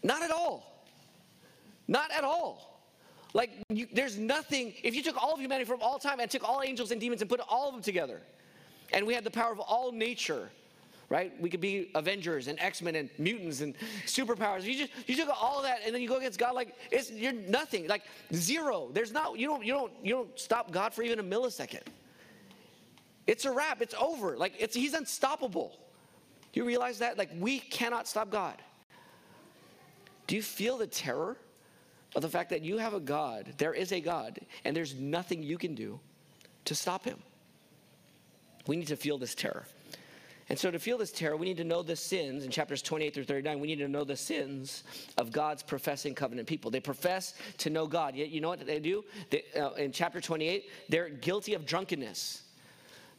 [0.02, 0.86] Not at all.
[1.88, 2.73] Not at all.
[3.34, 6.48] Like, you, there's nothing, if you took all of humanity from all time and took
[6.48, 8.22] all angels and demons and put all of them together,
[8.92, 10.50] and we had the power of all nature,
[11.10, 11.34] right?
[11.42, 14.64] We could be Avengers and X-Men and mutants and superpowers.
[14.64, 17.34] You just you took all that and then you go against God like it's you're
[17.34, 18.90] nothing, like zero.
[18.94, 21.84] There's not you don't you don't you don't stop God for even a millisecond.
[23.26, 23.82] It's a wrap.
[23.82, 24.38] It's over.
[24.38, 25.78] Like it's he's unstoppable.
[26.52, 27.18] Do you realize that?
[27.18, 28.62] Like we cannot stop God.
[30.28, 31.38] Do you feel the terror?
[32.16, 35.44] Of the fact that you have a God, there is a God, and there's nothing
[35.44, 36.00] you can do
[36.66, 37.20] to stop him.
[38.68, 39.66] We need to feel this terror.
[40.50, 43.14] And so, to feel this terror, we need to know the sins in chapters 28
[43.14, 43.60] through 39.
[43.60, 44.84] We need to know the sins
[45.18, 46.70] of God's professing covenant people.
[46.70, 49.06] They profess to know God, yet you know what they do?
[49.30, 52.44] They, uh, in chapter 28, they're guilty of drunkenness.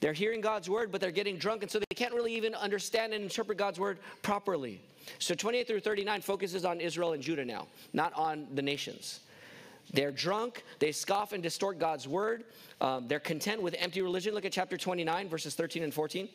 [0.05, 3.15] They're hearing God's word, but they're getting drunk, and so they can't really even understand
[3.15, 4.83] and interpret God's word properly.
[5.19, 9.21] So 28 through 39 focuses on Israel and Judah now, not on the nations.
[9.95, 12.45] They're drunk, they scoff and distort God's word.
[12.83, 14.35] Um, they're content with empty religion.
[14.35, 16.29] Look at chapter 29, verses 13 and 14.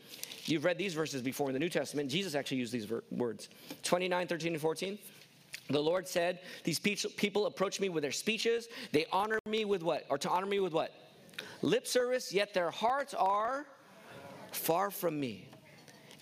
[0.46, 2.10] You've read these verses before in the New Testament.
[2.10, 3.50] Jesus actually used these ver- words
[3.84, 4.98] 29, 13, and 14.
[5.70, 8.68] The Lord said, These people approach me with their speeches.
[8.94, 10.08] They honor me with what?
[10.10, 10.92] Or to honor me with what?
[11.62, 13.66] Lip service, yet their hearts are
[14.52, 15.50] far from me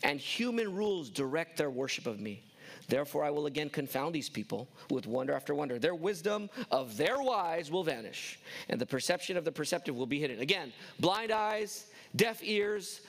[0.03, 2.43] and human rules direct their worship of me.
[2.87, 5.79] Therefore, I will again confound these people with wonder after wonder.
[5.79, 10.19] Their wisdom of their wise will vanish, and the perception of the perceptive will be
[10.19, 10.39] hidden.
[10.39, 13.01] Again, blind eyes, deaf ears,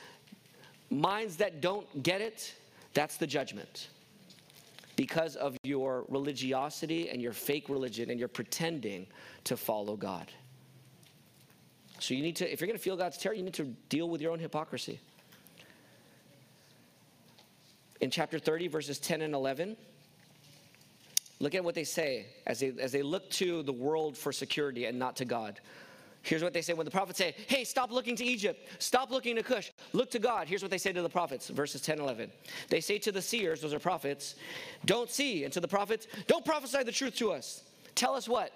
[0.91, 2.55] minds that don't get it,
[2.95, 3.89] that's the judgment.
[4.97, 9.07] Because of your religiosity and your fake religion, and you're pretending
[9.45, 10.33] to follow God.
[12.01, 14.09] So, you need to, if you're going to feel God's terror, you need to deal
[14.09, 15.01] with your own hypocrisy
[18.01, 19.77] in chapter 30, verses 10 and 11.
[21.41, 24.87] Look at what they say as they, as they look to the world for security
[24.87, 25.61] and not to God.
[26.23, 29.37] Here's what they say when the prophets say, Hey, stop looking to Egypt, stop looking
[29.37, 30.49] to Cush, look to God.
[30.49, 32.31] Here's what they say to the prophets, verses 10 11.
[32.69, 34.35] They say to the seers, those are prophets,
[34.85, 35.45] Don't see.
[35.45, 37.63] And to the prophets, Don't prophesy the truth to us.
[37.95, 38.53] Tell us what?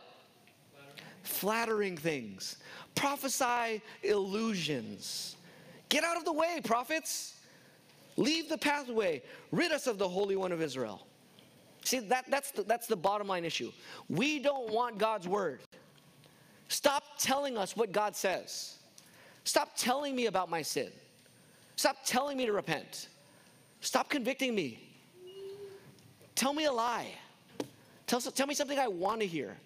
[1.23, 2.57] Flattering, things.
[2.95, 5.37] Prophesy illusions.
[5.89, 7.37] Get out of the way, prophets.
[8.17, 9.23] Leave the pathway.
[9.51, 11.07] Rid us of the Holy One of Israel.
[11.85, 13.73] See, that, that's, the, that's the bottom line issue.
[14.09, 15.61] We don't want God's word.
[16.69, 18.79] Stop telling us what God says.
[19.45, 20.91] Stop telling me about my sin.
[21.77, 23.09] Stop telling me to repent.
[23.81, 24.79] Stop convicting me.
[26.35, 27.09] Tell me a lie.
[28.07, 29.57] Tell, tell me something I want to hear.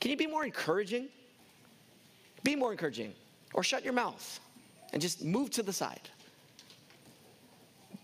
[0.00, 1.08] Can you be more encouraging?
[2.42, 3.12] Be more encouraging.
[3.54, 4.40] Or shut your mouth
[4.92, 6.08] and just move to the side.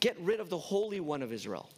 [0.00, 1.68] Get rid of the Holy One of Israel.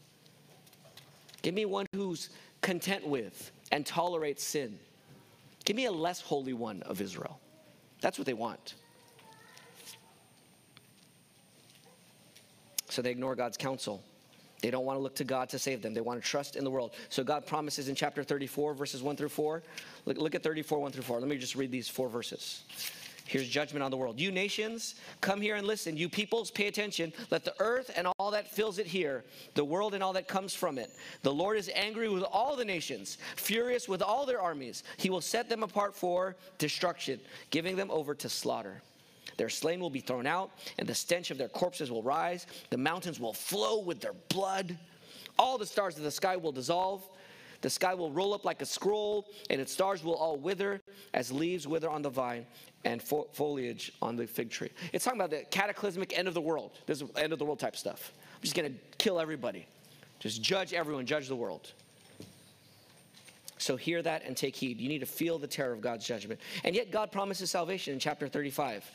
[1.42, 2.31] Give me one who's
[2.62, 4.78] content with and tolerates sin.
[5.64, 7.38] Give me a less holy one of Israel.
[8.00, 8.74] That's what they want.
[12.88, 14.02] So they ignore God's counsel.
[14.61, 15.94] They don't want to look to God to save them.
[15.94, 16.92] They want to trust in the world.
[17.11, 19.62] So God promises in chapter 34, verses 1 through 4.
[20.07, 21.21] Look, look at 34, 1 through 4.
[21.21, 22.62] Let me just read these four verses.
[23.29, 24.18] Here's judgment on the world.
[24.18, 25.99] You nations, come here and listen.
[25.99, 27.12] You peoples, pay attention.
[27.31, 29.23] Let the earth and all that fills it hear,
[29.55, 30.90] the world and all that comes from it.
[31.23, 34.83] The Lord is angry with all the nations, furious with all their armies.
[34.97, 38.81] He will set them apart for destruction, giving them over to slaughter.
[39.37, 42.47] Their slain will be thrown out, and the stench of their corpses will rise.
[42.71, 44.79] The mountains will flow with their blood.
[45.38, 47.09] All the stars of the sky will dissolve.
[47.61, 50.81] The sky will roll up like a scroll, and its stars will all wither
[51.15, 52.46] as leaves wither on the vine
[52.85, 54.71] and fo- foliage on the fig tree.
[54.92, 56.73] It's talking about the cataclysmic end of the world.
[56.87, 58.13] This is end of the world type stuff.
[58.37, 59.67] I'm just going to kill everybody.
[60.21, 61.73] Just judge everyone, judge the world.
[63.59, 64.81] So hear that and take heed.
[64.81, 66.40] You need to feel the terror of God's judgment.
[66.65, 68.90] And yet God promises salvation in chapter 35.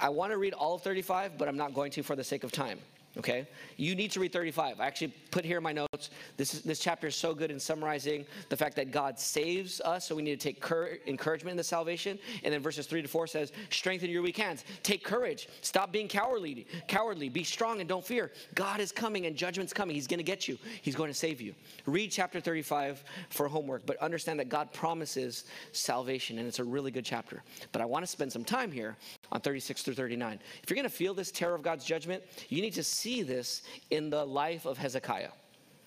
[0.00, 2.44] I want to read all of 35, but I'm not going to for the sake
[2.44, 2.78] of time.
[3.18, 3.46] Okay?
[3.76, 6.78] You need to read 35 i actually put here in my notes this, is, this
[6.78, 10.38] chapter is so good in summarizing the fact that god saves us so we need
[10.38, 12.18] to take cur- encouragement in the salvation.
[12.42, 14.64] And then verses 3 to 4 says strengthen your weak hands.
[14.82, 15.48] Take courage.
[15.60, 17.28] Stop being cowardly cowardly.
[17.28, 18.32] Be strong and don't fear.
[18.54, 19.94] God is coming and judgment's coming.
[19.94, 20.58] He's going to get you.
[20.82, 21.54] He's going to save you.
[21.86, 26.90] Read chapter 35 for homework but understand that god promises salvation and it's a really
[26.90, 27.42] good chapter.
[27.72, 28.96] But i want to spend some time here
[29.32, 32.60] on 36 through 39 if you're going to feel this terror of god's judgment you
[32.62, 35.30] need to see this in the life of Hezekiah.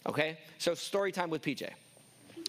[0.06, 0.38] Okay?
[0.58, 1.70] So, story time with PJ.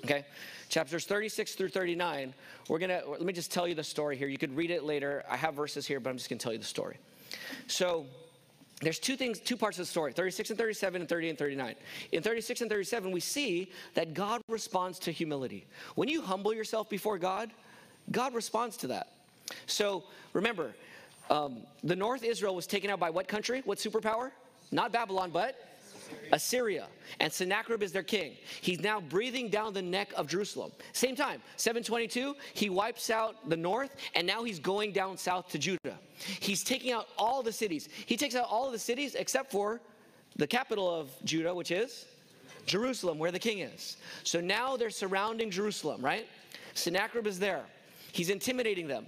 [0.04, 0.24] Okay?
[0.68, 2.34] Chapters 36 through 39,
[2.68, 4.28] we're going to, let me just tell you the story here.
[4.28, 5.22] You could read it later.
[5.30, 6.96] I have verses here, but I'm just going to tell you the story.
[7.66, 8.06] So,
[8.80, 11.74] there's two things, two parts of the story 36 and 37 and 30 and 39.
[12.12, 15.66] In 36 and 37, we see that God responds to humility.
[15.94, 17.50] When you humble yourself before God,
[18.10, 19.12] God responds to that.
[19.66, 20.74] So remember,
[21.30, 23.62] um, the North Israel was taken out by what country?
[23.64, 24.32] What superpower?
[24.70, 25.56] Not Babylon, but
[26.32, 26.86] Assyria.
[27.20, 28.32] And Sennacherib is their king.
[28.60, 30.72] He's now breathing down the neck of Jerusalem.
[30.92, 35.58] Same time, 722, he wipes out the north, and now he's going down south to
[35.58, 35.98] Judah.
[36.16, 37.88] He's taking out all the cities.
[38.06, 39.80] He takes out all of the cities except for
[40.36, 42.06] the capital of Judah, which is
[42.66, 43.96] Jerusalem, where the king is.
[44.24, 46.26] So now they're surrounding Jerusalem, right?
[46.74, 47.64] Sennacherib is there.
[48.12, 49.06] He's intimidating them.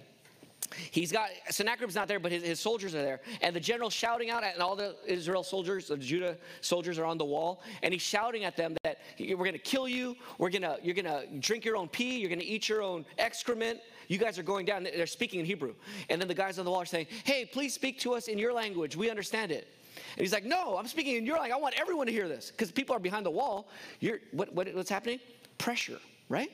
[0.90, 4.30] He's got Sennacherib's not there, but his, his soldiers are there, and the general shouting
[4.30, 8.02] out, and all the Israel soldiers, the Judah soldiers are on the wall, and he's
[8.02, 10.16] shouting at them that we're to kill you.
[10.38, 12.18] We're gonna you're gonna drink your own pee.
[12.18, 13.80] You're gonna eat your own excrement.
[14.08, 14.84] You guys are going down.
[14.84, 15.74] They're speaking in Hebrew,
[16.08, 18.38] and then the guys on the wall are saying, "Hey, please speak to us in
[18.38, 18.96] your language.
[18.96, 19.68] We understand it."
[20.16, 21.56] And he's like, "No, I'm speaking in your language.
[21.56, 23.68] I want everyone to hear this because people are behind the wall.
[24.00, 25.20] You're what, what what's happening?
[25.58, 25.98] Pressure,
[26.28, 26.50] right?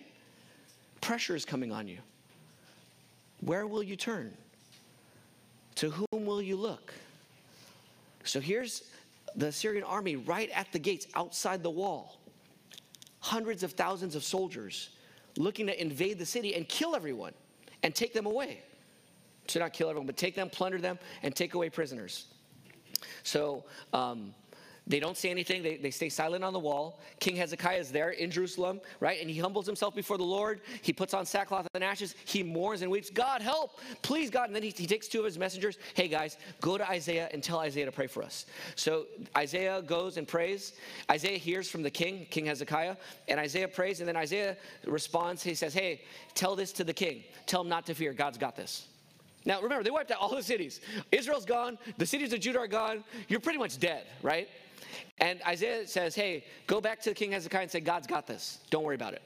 [1.00, 1.98] Pressure is coming on you."
[3.45, 4.32] Where will you turn?
[5.76, 6.95] To whom will you look?
[8.24, 8.84] So here's
[9.34, 12.18] the Syrian army right at the gates outside the wall.
[13.20, 14.90] Hundreds of thousands of soldiers
[15.36, 17.32] looking to invade the city and kill everyone
[17.82, 18.62] and take them away.
[19.49, 22.26] So, not kill everyone, but take them, plunder them, and take away prisoners.
[23.24, 24.34] So, um,
[24.87, 25.62] they don't say anything.
[25.62, 27.01] They, they stay silent on the wall.
[27.20, 29.20] King Hezekiah is there in Jerusalem, right?
[29.20, 30.61] And he humbles himself before the Lord.
[30.83, 32.16] He puts on sackcloth and ashes.
[32.24, 34.47] He mourns and weeps, God, help, please, God.
[34.47, 35.78] And then he, he takes two of his messengers.
[35.95, 38.47] Hey, guys, go to Isaiah and tell Isaiah to pray for us.
[38.74, 39.07] So
[39.37, 40.72] Isaiah goes and prays.
[41.11, 42.97] Isaiah hears from the king, King Hezekiah,
[43.28, 44.01] and Isaiah prays.
[44.01, 44.57] And then Isaiah
[44.87, 45.45] responds.
[45.45, 46.03] He says, Hey,
[46.35, 47.22] tell this to the king.
[47.47, 48.12] Tell him not to fear.
[48.12, 48.89] God's got this.
[49.45, 50.80] Now, remember, they wiped out all the cities.
[51.11, 51.78] Israel's gone.
[51.99, 53.03] The cities of Judah are gone.
[53.28, 54.49] You're pretty much dead, right?
[55.18, 58.59] And Isaiah says, hey, go back to King Hezekiah and say, God's got this.
[58.70, 59.22] Don't worry about it.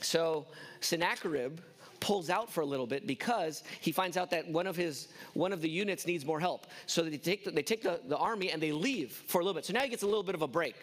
[0.00, 0.46] So
[0.80, 1.60] Sennacherib
[2.00, 5.52] pulls out for a little bit because he finds out that one of his one
[5.52, 6.66] of the units needs more help.
[6.86, 9.54] So they take the, they take the, the army and they leave for a little
[9.54, 9.64] bit.
[9.64, 10.76] So now he gets a little bit of a break.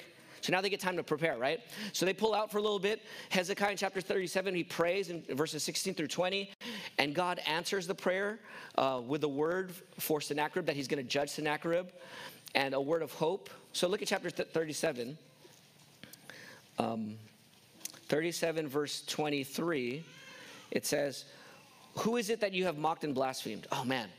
[0.46, 1.60] So now they get time to prepare, right?
[1.92, 3.02] So they pull out for a little bit.
[3.30, 6.52] Hezekiah in chapter 37, he prays in verses 16 through 20,
[7.00, 8.38] and God answers the prayer
[8.78, 11.88] uh, with a word for Sennacherib that he's going to judge Sennacherib
[12.54, 13.50] and a word of hope.
[13.74, 15.18] So look at chapter 37.
[16.78, 17.16] Um,
[18.08, 20.04] 37, verse 23.
[20.70, 21.26] It says,
[22.00, 23.66] Who is it that you have mocked and blasphemed?
[23.72, 24.10] Oh, man.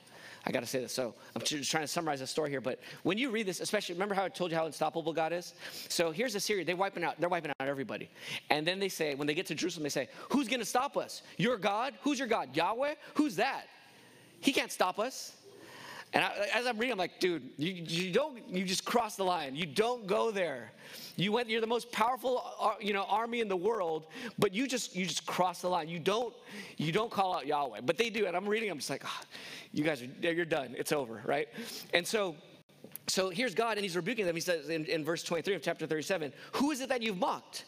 [0.47, 0.92] I got to say this.
[0.92, 2.61] So I'm just trying to summarize the story here.
[2.61, 5.55] But when you read this, especially remember how I told you how unstoppable God is.
[5.88, 6.64] So here's the Assyria.
[6.64, 7.20] They're wiping out.
[7.20, 8.09] They're wiping out everybody.
[8.49, 10.97] And then they say, when they get to Jerusalem, they say, "Who's going to stop
[10.97, 11.22] us?
[11.36, 11.94] Your God?
[12.03, 12.55] Who's your God?
[12.55, 12.94] Yahweh?
[13.14, 13.64] Who's that?
[14.40, 15.36] He can't stop us."
[16.12, 19.24] And I, as I'm reading, I'm like, dude, you, you don't, you just cross the
[19.24, 19.54] line.
[19.54, 20.72] You don't go there.
[21.16, 24.07] You went, you're the most powerful, uh, you know, army in the world,
[24.38, 25.88] but you just, you just cross the line.
[25.88, 26.34] You don't,
[26.76, 28.26] you don't call out Yahweh, but they do.
[28.26, 29.20] And I'm reading, I'm just like, oh,
[29.72, 30.74] you guys are, you're done.
[30.78, 31.48] It's over, right?
[31.92, 32.36] And so,
[33.09, 34.34] so here's God, and He's rebuking them.
[34.34, 37.64] He says in, in verse 23 of chapter 37, "Who is it that you've mocked?"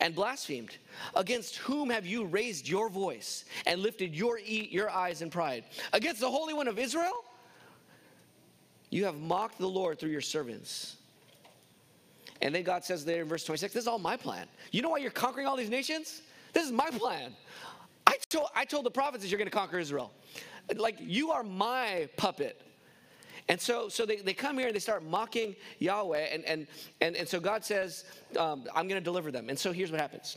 [0.00, 0.76] and blasphemed?
[1.14, 5.64] Against whom have you raised your voice and lifted your, e- your eyes in pride?
[5.92, 7.24] Against the Holy One of Israel?
[8.92, 10.96] You have mocked the Lord through your servants.
[12.42, 14.46] And then God says there in verse 26, This is all my plan.
[14.70, 16.20] You know why you're conquering all these nations?
[16.52, 17.34] This is my plan.
[18.06, 20.12] I told, I told the prophets you're going to conquer Israel.
[20.76, 22.60] Like, you are my puppet.
[23.48, 26.28] And so, so they, they come here and they start mocking Yahweh.
[26.30, 26.66] And, and,
[27.00, 28.04] and, and so God says,
[28.38, 29.48] um, I'm going to deliver them.
[29.48, 30.36] And so here's what happens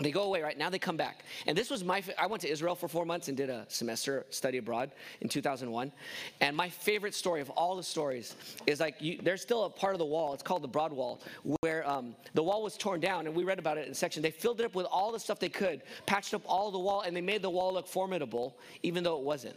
[0.00, 0.56] they go away right?
[0.56, 1.24] Now they come back.
[1.46, 4.26] And this was my i went to israel for four months and did a semester
[4.30, 4.90] study abroad
[5.20, 5.92] in 2001
[6.40, 8.36] and my favorite story of all the stories
[8.66, 11.20] is like you, there's still a part of the wall it's called the broad wall
[11.60, 14.22] where um, the wall was torn down and we read about it in section.
[14.22, 17.02] They filled it up with all the stuff they could patched up all the wall
[17.02, 19.56] and they made the wall look formidable even though it wasn't.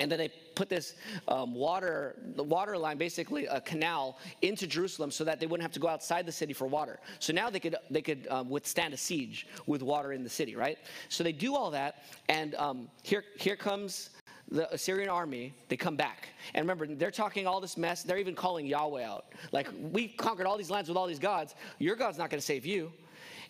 [0.00, 0.94] And then they put this
[1.28, 5.72] um, water, the water line, basically a canal, into Jerusalem so that they wouldn't have
[5.72, 6.98] to go outside the city for water.
[7.20, 10.56] So now they could they could um, withstand a siege with water in the city,
[10.56, 10.78] right?
[11.08, 14.10] So they do all that, and um, here here comes
[14.48, 16.28] the Assyrian army, they come back.
[16.54, 18.04] And remember, they're talking all this mess.
[18.04, 19.26] They're even calling Yahweh out.
[19.50, 21.56] Like, we conquered all these lands with all these gods.
[21.78, 22.92] Your God's not going to save you.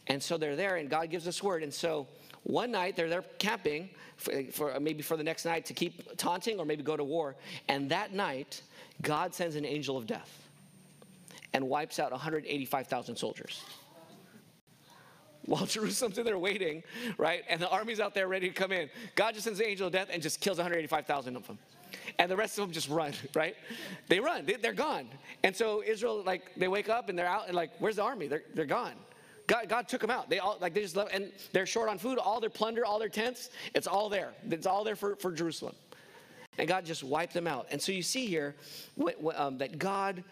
[0.07, 1.63] And so they're there, and God gives us word.
[1.63, 2.07] And so
[2.47, 6.61] one night, they're there camping for, for maybe for the next night to keep taunting
[6.61, 7.35] or maybe go to war.
[7.69, 8.63] And that night,
[9.03, 10.49] God sends an angel of death
[11.53, 13.65] and wipes out 185,000 soldiers
[15.47, 16.83] while Jerusalem's in there waiting,
[17.19, 17.43] right?
[17.49, 18.91] And the army's out there ready to come in.
[19.15, 21.59] God just sends the angel of death and just kills 185,000 of them.
[22.19, 23.57] And the rest of them just run, right?
[24.09, 25.09] They run, they, are gone.
[25.43, 28.29] And so Israel, like, they wake up and they're out and like, where's the army?
[28.29, 28.95] They're, they're gone.
[29.47, 30.29] God, God took them out.
[30.29, 32.19] They all, like, they just left, and they're short on food.
[32.19, 34.33] All their plunder, all their tents, it's all there.
[34.51, 35.75] It's all there for, for Jerusalem.
[36.59, 37.67] And God just wiped them out.
[37.71, 38.57] And so you see here
[39.37, 40.25] um, that God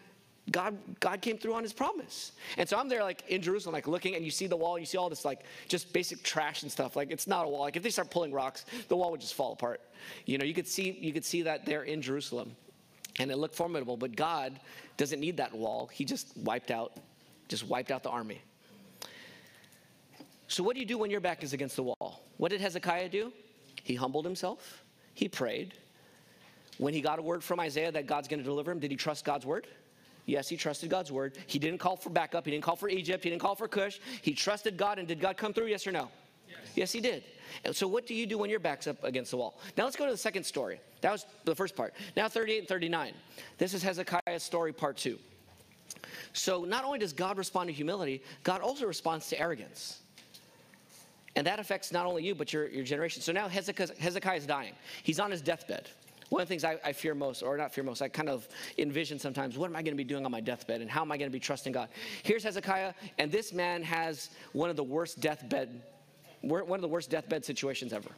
[0.50, 2.32] God, God came through on his promise.
[2.58, 4.84] And so I'm there like in Jerusalem, like looking, and you see the wall, you
[4.84, 6.96] see all this like just basic trash and stuff.
[6.96, 7.62] Like it's not a wall.
[7.62, 9.80] Like if they start pulling rocks, the wall would just fall apart.
[10.26, 12.54] You know, you could see you could see that there in Jerusalem.
[13.18, 14.58] And it looked formidable, but God
[14.96, 15.88] doesn't need that wall.
[15.92, 16.96] He just wiped out,
[17.48, 18.40] just wiped out the army.
[20.48, 22.22] So what do you do when your back is against the wall?
[22.36, 23.32] What did Hezekiah do?
[23.82, 24.82] He humbled himself.
[25.14, 25.74] He prayed.
[26.78, 28.96] When he got a word from Isaiah that God's going to deliver him, did he
[28.96, 29.66] trust God's word?
[30.26, 31.36] Yes, he trusted God's word.
[31.46, 32.44] He didn't call for backup.
[32.44, 33.22] He didn't call for Egypt.
[33.22, 34.00] He didn't call for Cush.
[34.22, 34.98] He trusted God.
[34.98, 35.66] And did God come through?
[35.66, 36.08] Yes or no?
[36.48, 37.24] Yes, yes he did.
[37.64, 39.60] And so, what do you do when your back's up against the wall?
[39.76, 40.80] Now, let's go to the second story.
[41.02, 41.94] That was the first part.
[42.16, 43.12] Now, 38 and 39.
[43.58, 45.18] This is Hezekiah's story, part two.
[46.32, 50.00] So, not only does God respond to humility, God also responds to arrogance.
[51.36, 53.20] And that affects not only you, but your, your generation.
[53.22, 54.74] So now Hezekiah, Hezekiah is dying.
[55.02, 55.88] He's on his deathbed.
[56.28, 58.48] One of the things I, I, fear most, or not fear most, I kind of
[58.78, 61.12] envision sometimes, what am I going to be doing on my deathbed and how am
[61.12, 61.88] I going to be trusting God?
[62.22, 65.82] Here's Hezekiah, and this man has one of the worst deathbed,
[66.40, 68.10] one of the worst deathbed situations ever.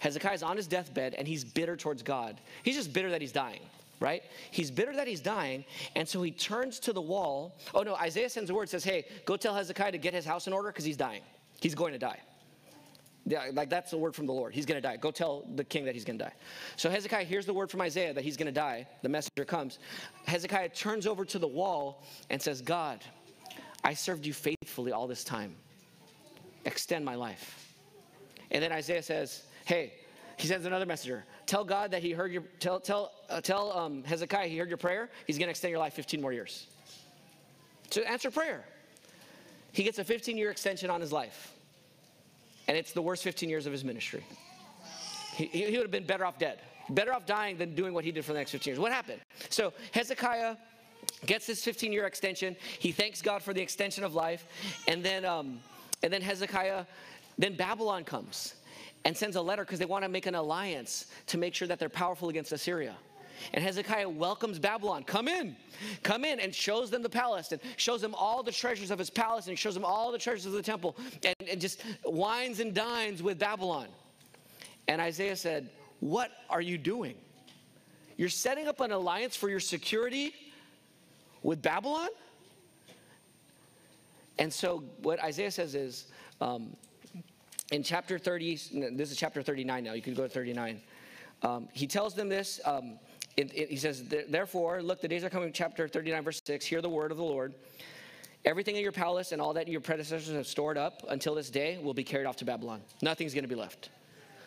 [0.00, 2.40] Hezekiah's on his deathbed and he's bitter towards God.
[2.64, 3.60] He's just bitter that he's dying,
[4.00, 4.22] right?
[4.50, 5.64] He's bitter that he's dying,
[5.94, 7.56] and so he turns to the wall.
[7.74, 10.46] Oh no, Isaiah sends a word, says, Hey, go tell Hezekiah to get his house
[10.46, 11.22] in order because he's dying.
[11.60, 12.18] He's going to die.
[13.26, 14.54] Yeah, like that's the word from the Lord.
[14.54, 14.96] He's going to die.
[14.96, 16.32] Go tell the king that he's going to die.
[16.76, 18.86] So Hezekiah hears the word from Isaiah that he's going to die.
[19.02, 19.78] The messenger comes.
[20.26, 23.04] Hezekiah turns over to the wall and says, God,
[23.84, 25.54] I served you faithfully all this time.
[26.64, 27.74] Extend my life.
[28.50, 29.92] And then Isaiah says, Hey,
[30.36, 31.24] he sends another messenger.
[31.46, 34.78] Tell God that he heard your, tell, tell, uh, tell um, Hezekiah he heard your
[34.78, 35.10] prayer.
[35.26, 36.66] He's going to extend your life 15 more years.
[37.90, 38.64] So answer prayer.
[39.72, 41.52] He gets a 15 year extension on his life
[42.70, 44.22] and it's the worst 15 years of his ministry.
[45.34, 48.12] He, he would have been better off dead, better off dying than doing what he
[48.12, 48.78] did for the next 15 years.
[48.78, 49.20] What happened?
[49.48, 50.56] So Hezekiah
[51.26, 52.54] gets this 15 year extension.
[52.78, 54.46] He thanks God for the extension of life.
[54.86, 55.58] And then, um,
[56.04, 56.86] and then Hezekiah,
[57.38, 58.54] then Babylon comes
[59.04, 61.80] and sends a letter because they want to make an alliance to make sure that
[61.80, 62.94] they're powerful against Assyria.
[63.52, 65.04] And Hezekiah welcomes Babylon.
[65.04, 65.56] Come in,
[66.02, 69.10] come in, and shows them the palace and shows them all the treasures of his
[69.10, 72.74] palace and shows them all the treasures of the temple and, and just wines and
[72.74, 73.88] dines with Babylon.
[74.88, 75.70] And Isaiah said,
[76.00, 77.16] What are you doing?
[78.16, 80.34] You're setting up an alliance for your security
[81.42, 82.08] with Babylon?
[84.38, 86.06] And so, what Isaiah says is,
[86.40, 86.74] um,
[87.72, 90.80] in chapter 30, this is chapter 39 now, you can go to 39.
[91.42, 92.60] Um, he tells them this.
[92.64, 92.98] Um,
[93.40, 96.66] it, it, he says, Therefore, look, the days are coming, chapter 39, verse 6.
[96.66, 97.54] Hear the word of the Lord.
[98.44, 101.78] Everything in your palace and all that your predecessors have stored up until this day
[101.82, 102.80] will be carried off to Babylon.
[103.02, 103.90] Nothing's going to be left.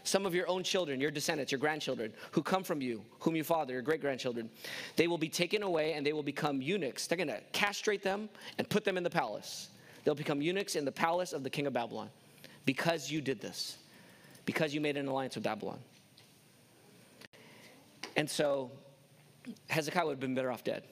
[0.04, 3.44] Some of your own children, your descendants, your grandchildren, who come from you, whom you
[3.44, 4.50] father, your great grandchildren,
[4.96, 7.08] they will be taken away and they will become eunuchs.
[7.08, 9.70] They're going to castrate them and put them in the palace.
[10.04, 12.10] They'll become eunuchs in the palace of the king of Babylon
[12.66, 13.78] because you did this,
[14.46, 15.80] because you made an alliance with Babylon.
[18.16, 18.72] And so
[19.70, 20.84] Hezekiah would have been better off dead.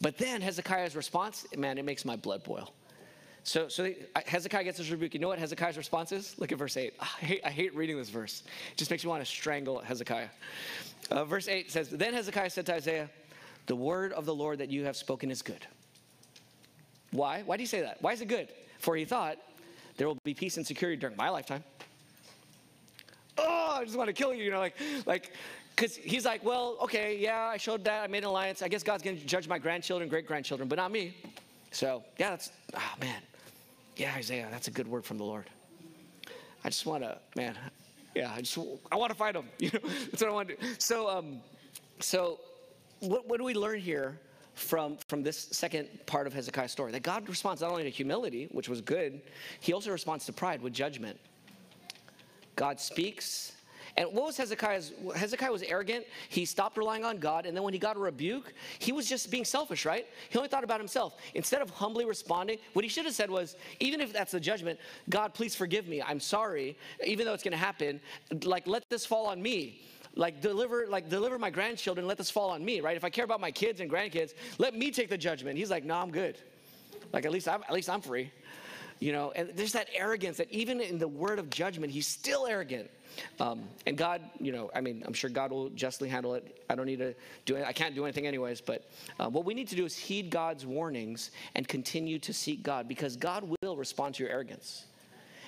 [0.00, 2.72] But then Hezekiah's response, man, it makes my blood boil.
[3.46, 3.92] So, so
[4.26, 5.14] Hezekiah gets his rebuke.
[5.14, 6.34] You know what Hezekiah's response is?
[6.38, 6.94] Look at verse 8.
[6.98, 8.42] I hate, I hate reading this verse.
[8.72, 10.28] It just makes me want to strangle Hezekiah.
[11.12, 13.08] Uh, verse 8 says, Then Hezekiah said to Isaiah,
[13.66, 15.64] The word of the Lord that you have spoken is good.
[17.12, 17.42] Why?
[17.46, 18.02] Why do you say that?
[18.02, 18.48] Why is it good?
[18.78, 19.38] For he thought,
[19.96, 21.62] There will be peace and security during my lifetime.
[23.38, 24.42] Oh, I just want to kill you.
[24.42, 24.74] You know, like,
[25.06, 25.32] like
[25.76, 28.62] because he's like, well, okay, yeah, I showed that, I made an alliance.
[28.62, 31.14] I guess God's going to judge my grandchildren, great grandchildren, but not me.
[31.70, 33.20] So, yeah, that's, oh man,
[33.96, 35.44] yeah, Isaiah, that's a good word from the Lord.
[36.64, 37.56] I just want to, man,
[38.16, 38.58] Yeah, I just
[38.90, 39.46] I want to fight them.
[39.58, 40.66] You know, that's what I want to do.
[40.78, 41.40] So, um,
[42.00, 42.40] so
[43.00, 44.18] what, what do we learn here
[44.54, 46.92] from, from this second part of Hezekiah's story?
[46.92, 49.20] That God responds not only to humility, which was good,
[49.60, 51.20] he also responds to pride with judgment.
[52.56, 53.52] God speaks.
[53.96, 54.92] And what was Hezekiah's?
[55.14, 56.04] Hezekiah was arrogant.
[56.28, 57.46] He stopped relying on God.
[57.46, 60.06] And then when he got a rebuke, he was just being selfish, right?
[60.28, 61.16] He only thought about himself.
[61.34, 64.78] Instead of humbly responding, what he should have said was, even if that's the judgment,
[65.08, 66.02] God, please forgive me.
[66.02, 66.76] I'm sorry.
[67.04, 68.00] Even though it's going to happen,
[68.44, 69.82] like, let this fall on me
[70.18, 73.24] like deliver like deliver my grandchildren let this fall on me right if i care
[73.24, 76.38] about my kids and grandkids let me take the judgment he's like no i'm good
[77.12, 78.30] like at least i'm at least i'm free
[78.98, 82.46] you know and there's that arrogance that even in the word of judgment he's still
[82.46, 82.90] arrogant
[83.40, 86.74] um, and god you know i mean i'm sure god will justly handle it i
[86.74, 88.88] don't need to do it i can't do anything anyways but
[89.20, 92.88] uh, what we need to do is heed god's warnings and continue to seek god
[92.88, 94.86] because god will respond to your arrogance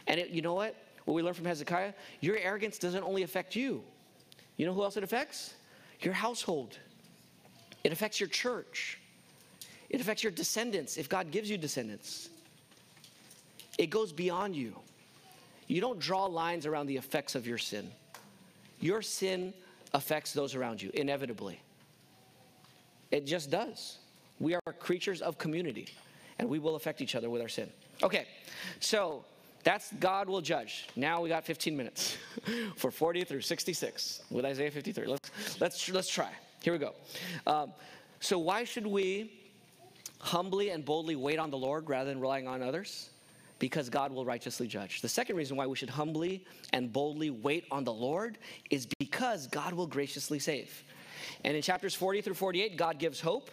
[0.07, 0.74] and it, you know what
[1.05, 3.82] what we learn from hezekiah your arrogance doesn't only affect you
[4.59, 5.55] you know who else it affects?
[6.01, 6.78] Your household.
[7.84, 8.99] It affects your church.
[9.88, 12.28] It affects your descendants if God gives you descendants.
[13.79, 14.76] It goes beyond you.
[15.68, 17.91] You don't draw lines around the effects of your sin.
[18.81, 19.55] Your sin
[19.95, 21.61] affects those around you, inevitably.
[23.11, 23.99] It just does.
[24.41, 25.89] We are creatures of community,
[26.39, 27.70] and we will affect each other with our sin.
[28.03, 28.26] Okay,
[28.81, 29.24] so
[29.64, 30.89] that's God will judge.
[30.97, 32.16] Now we got 15 minutes
[32.76, 35.07] for 40 through 66 with Isaiah 53.
[35.07, 36.31] Let's, let's, let's try.
[36.62, 36.95] Here we go.
[37.47, 37.72] Um,
[38.20, 39.33] so, why should we
[40.18, 43.11] humbly and boldly wait on the Lord rather than relying on others?
[43.59, 45.00] Because God will righteously judge.
[45.00, 48.38] The second reason why we should humbly and boldly wait on the Lord
[48.70, 50.84] is because God will graciously save.
[51.44, 53.50] And in chapters 40 through 48, God gives hope.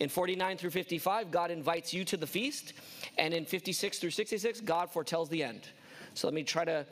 [0.00, 2.72] In 49 through 55, God invites you to the feast.
[3.18, 5.68] And in 56 through 66, God foretells the end.
[6.14, 6.84] So let me try to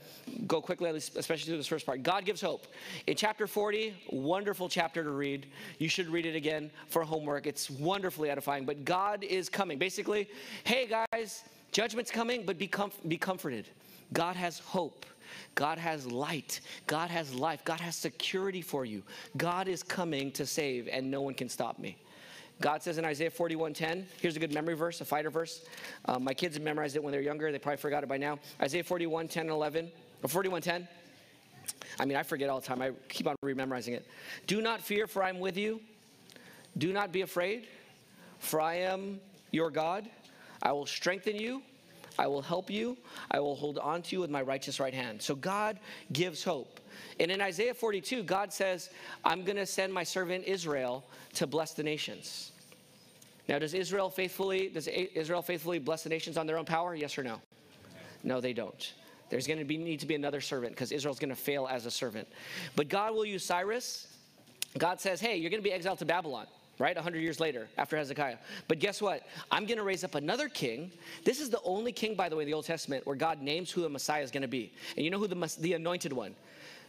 [0.46, 2.02] go quickly, especially through this first part.
[2.02, 2.66] God gives hope.
[3.06, 5.46] In chapter 40, wonderful chapter to read.
[5.78, 7.46] You should read it again for homework.
[7.46, 8.64] It's wonderfully edifying.
[8.64, 9.78] But God is coming.
[9.78, 10.28] Basically,
[10.64, 13.68] hey guys, judgment's coming, but be, comf- be comforted.
[14.12, 15.06] God has hope.
[15.54, 16.60] God has light.
[16.86, 17.64] God has life.
[17.64, 19.02] God has security for you.
[19.36, 21.96] God is coming to save, and no one can stop me.
[22.60, 25.64] God says in Isaiah 41:10, here's a good memory verse, a fighter verse.
[26.04, 27.50] Um, my kids memorized it when they're younger.
[27.50, 28.38] They probably forgot it by now.
[28.60, 29.90] Isaiah 41:10 and 11,
[30.22, 30.86] or 41:10.
[31.98, 32.82] I mean, I forget all the time.
[32.82, 34.06] I keep on rememorizing it.
[34.46, 35.80] Do not fear, for I am with you.
[36.76, 37.66] Do not be afraid,
[38.38, 39.20] for I am
[39.52, 40.08] your God.
[40.62, 41.62] I will strengthen you.
[42.18, 42.98] I will help you.
[43.30, 45.22] I will hold on to you with my righteous right hand.
[45.22, 45.78] So God
[46.12, 46.80] gives hope.
[47.18, 48.90] And in Isaiah 42, God says,
[49.24, 51.04] I'm going to send my servant Israel
[51.34, 52.52] to bless the nations.
[53.48, 56.94] Now, does Israel faithfully does Israel faithfully bless the nations on their own power?
[56.94, 57.40] Yes or no?
[58.22, 58.92] No, they don't.
[59.28, 61.86] There's going to be, need to be another servant because Israel's going to fail as
[61.86, 62.28] a servant.
[62.76, 64.08] But God will use Cyrus.
[64.78, 66.46] God says, "Hey, you're going to be exiled to Babylon."
[66.80, 66.96] Right?
[66.96, 68.38] 100 years later after Hezekiah.
[68.66, 69.22] But guess what?
[69.52, 70.90] I'm going to raise up another king.
[71.24, 73.70] This is the only king, by the way, in the Old Testament where God names
[73.70, 74.72] who the Messiah is going to be.
[74.96, 76.34] And you know who the, the anointed one?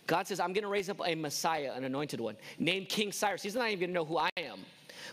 [0.07, 3.43] God says, I'm going to raise up a Messiah, an anointed one, named King Cyrus.
[3.43, 4.59] He's not even going to know who I am,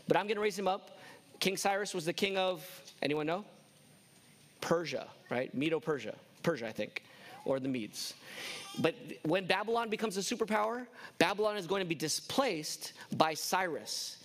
[0.06, 0.98] but I'm going to raise him up.
[1.40, 2.64] King Cyrus was the king of,
[3.02, 3.44] anyone know?
[4.60, 5.52] Persia, right?
[5.54, 6.14] Medo Persia.
[6.44, 7.02] Persia, I think,
[7.44, 8.14] or the Medes.
[8.78, 10.86] But when Babylon becomes a superpower,
[11.18, 14.17] Babylon is going to be displaced by Cyrus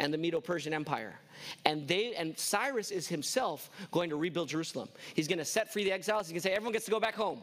[0.00, 1.14] and the Medo-Persian Empire.
[1.64, 4.88] And they and Cyrus is himself going to rebuild Jerusalem.
[5.14, 6.26] He's going to set free the exiles.
[6.26, 7.40] He's going to say everyone gets to go back home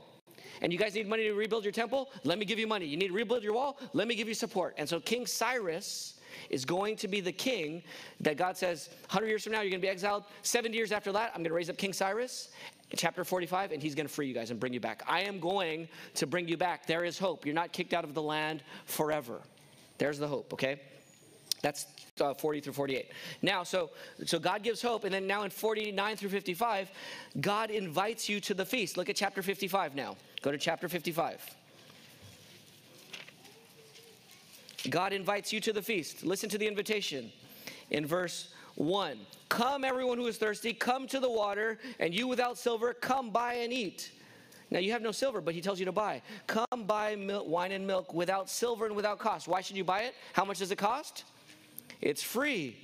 [0.62, 2.10] and you guys need money to rebuild your temple?
[2.24, 2.86] Let me give you money.
[2.86, 3.80] You need to rebuild your wall?
[3.94, 4.76] Let me give you support.
[4.78, 6.16] And so King Cyrus
[6.50, 7.84] is going to be the king
[8.22, 10.24] that God says, 100 years from now, you're going to be exiled.
[10.44, 12.50] 70 years after that, I'm going to raise up King Cyrus,
[12.96, 15.04] chapter 45, and he's going to free you guys and bring you back.
[15.08, 16.86] I am going to bring you back.
[16.86, 17.46] There is hope.
[17.46, 19.42] You're not kicked out of the land forever.
[19.98, 20.80] There's the hope, okay?
[21.62, 21.88] That's
[22.22, 23.12] uh, 40 through 48.
[23.42, 23.90] Now, so
[24.26, 26.90] so God gives hope, and then now in 49 through 55,
[27.42, 28.98] God invites you to the feast.
[28.98, 30.16] Look at chapter 55 now.
[30.42, 31.56] Go to chapter 55.
[34.90, 36.24] God invites you to the feast.
[36.24, 37.32] Listen to the invitation
[37.90, 39.18] in verse 1.
[39.50, 43.56] Come, everyone who is thirsty, come to the water, and you without silver, come buy
[43.56, 44.12] and eat.
[44.70, 46.22] Now you have no silver, but he tells you to buy.
[46.46, 49.48] Come buy wine and milk without silver and without cost.
[49.48, 50.16] Why should you buy it?
[50.34, 51.24] How much does it cost?
[52.02, 52.78] It's free.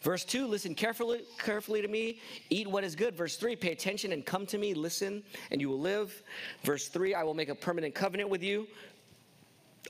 [0.00, 3.16] Verse 2, listen carefully, carefully to me, eat what is good.
[3.16, 6.22] Verse 3, pay attention and come to me, listen, and you will live.
[6.62, 8.68] Verse 3, I will make a permanent covenant with you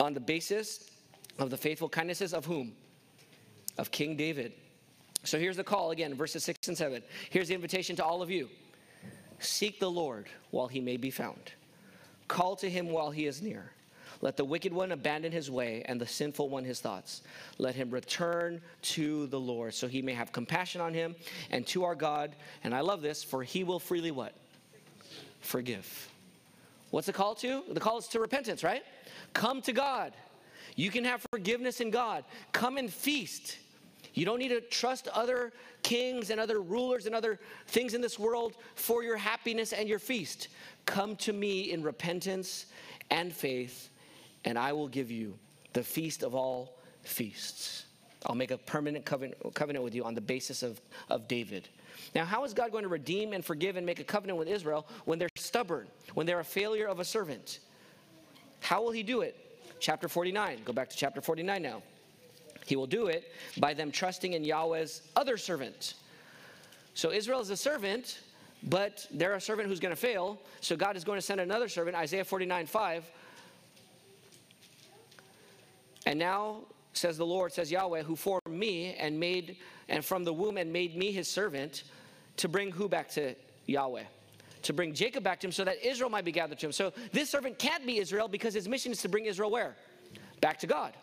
[0.01, 0.91] on the basis
[1.39, 2.73] of the faithful kindnesses of whom?
[3.79, 4.53] Of King David.
[5.25, 7.03] So here's the call again, verses 6 and 7.
[7.31, 8.49] Here's the invitation to all of you
[9.39, 11.53] Seek the Lord while he may be found.
[12.29, 13.73] Call to him while he is near.
[14.21, 17.23] Let the wicked one abandon his way and the sinful one his thoughts.
[17.59, 21.15] Let him return to the Lord so he may have compassion on him
[21.51, 22.35] and to our God.
[22.65, 24.33] And I love this, for he will freely what?
[25.41, 26.11] Forgive.
[26.91, 27.63] What's the call to?
[27.71, 28.83] The call is to repentance, right?
[29.33, 30.13] Come to God.
[30.77, 32.25] You can have forgiveness in God.
[32.53, 33.59] Come and feast.
[34.15, 35.53] You don't need to trust other
[35.83, 39.99] kings and other rulers and other things in this world for your happiness and your
[39.99, 40.49] feast.
[40.87, 42.67] Come to me in repentance
[43.11, 43.91] and faith,
[44.47, 45.39] and I will give you
[45.75, 47.85] the feast of all feasts.
[48.25, 50.81] I'll make a permanent covenant, with you on the basis of,
[51.11, 51.69] of David.
[52.15, 54.87] Now, how is God going to redeem and forgive and make a covenant with Israel
[55.05, 57.61] when they're stubborn, when they're a failure of a servant?
[58.61, 59.37] How will He do it?
[59.81, 60.61] Chapter 49.
[60.65, 61.83] Go back to chapter 49 now.
[62.65, 65.95] He will do it by them trusting in Yahweh's other servant.
[66.95, 68.21] So Israel is a servant,
[68.65, 70.41] but they're a servant who's going to fail.
[70.61, 73.05] So God is going to send another servant, Isaiah 49 5.
[76.07, 76.61] And now
[76.93, 80.73] says the Lord, says Yahweh, who formed me and made, and from the womb and
[80.73, 81.85] made me his servant,
[82.39, 83.35] to bring who back to
[83.67, 84.05] Yahweh?
[84.63, 86.73] To bring Jacob back to him so that Israel might be gathered to him.
[86.73, 89.77] So this servant can't be Israel because his mission is to bring Israel where?
[90.41, 90.95] Back to God.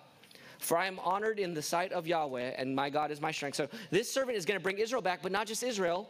[0.59, 3.55] For I am honored in the sight of Yahweh, and my God is my strength.
[3.55, 6.09] So this servant is going to bring Israel back, but not just Israel.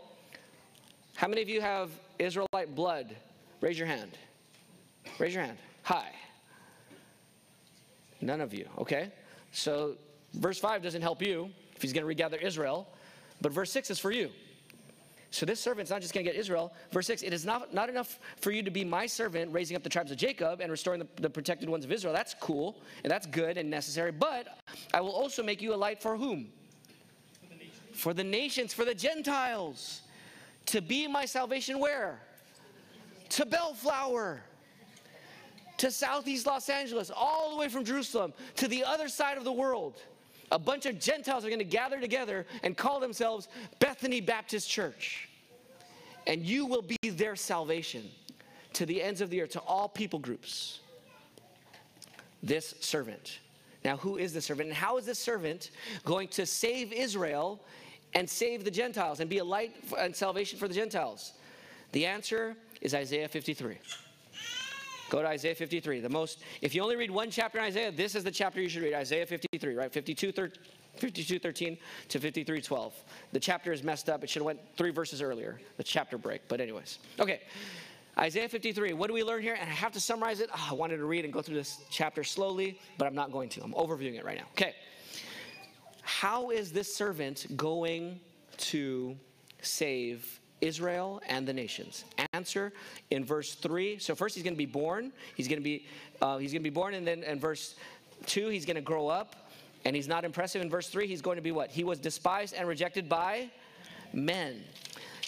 [1.15, 1.89] How many of you have
[2.19, 3.15] Israelite blood?
[3.61, 4.17] Raise your hand.
[5.19, 5.57] Raise your hand.
[5.83, 6.11] Hi.
[8.23, 9.11] None of you, okay?
[9.51, 9.95] So
[10.33, 12.87] verse 5 doesn't help you if he's going to regather Israel,
[13.41, 14.29] but verse 6 is for you.
[15.29, 16.73] So this servant's not just going to get Israel.
[16.91, 19.83] Verse 6 It is not, not enough for you to be my servant, raising up
[19.83, 22.13] the tribes of Jacob and restoring the, the protected ones of Israel.
[22.13, 24.11] That's cool and that's good and necessary.
[24.11, 24.59] But
[24.93, 26.49] I will also make you a light for whom?
[27.41, 30.01] For the nations, for the, nations, for the Gentiles.
[30.67, 32.21] To be my salvation where?
[33.29, 34.43] To Bellflower
[35.77, 39.51] to Southeast Los Angeles, all the way from Jerusalem to the other side of the
[39.51, 40.01] world
[40.53, 43.47] a bunch of Gentiles are going to gather together and call themselves
[43.79, 45.27] Bethany Baptist Church.
[46.27, 48.09] And you will be their salvation
[48.73, 50.79] to the ends of the earth, to all people groups.
[52.43, 53.39] This servant.
[53.83, 54.69] Now, who is the servant?
[54.69, 55.71] And how is this servant
[56.05, 57.59] going to save Israel
[58.13, 61.33] and save the Gentiles and be a light and salvation for the Gentiles?
[61.93, 63.77] The answer is Isaiah 53.
[65.13, 65.99] Go to Isaiah 53.
[65.99, 68.67] The most, if you only read one chapter in Isaiah, this is the chapter you
[68.67, 69.93] should read Isaiah 53, right?
[69.93, 70.63] 52, 13,
[70.95, 72.93] 52 13 to 53 12.
[73.31, 74.23] The chapter is messed up.
[74.23, 76.41] It should have went three verses earlier, the chapter break.
[76.47, 77.41] But, anyways, okay.
[78.17, 79.53] Isaiah 53, what do we learn here?
[79.53, 80.49] And I have to summarize it.
[80.51, 83.49] Oh, I wanted to read and go through this chapter slowly, but I'm not going
[83.49, 83.61] to.
[83.61, 84.47] I'm overviewing it right now.
[84.53, 84.73] Okay.
[86.01, 88.19] How is this servant going
[88.57, 89.15] to
[89.61, 92.05] save Israel and the nations?
[92.33, 92.73] Answer
[93.11, 93.99] in verse 3.
[93.99, 95.11] So first he's going to be born.
[95.35, 95.85] He's going to be
[96.21, 97.75] uh, he's going to be born and then in verse
[98.27, 99.35] 2 he's going to grow up
[99.85, 101.69] and he's not impressive in verse 3 he's going to be what?
[101.69, 103.49] He was despised and rejected by
[104.13, 104.63] men.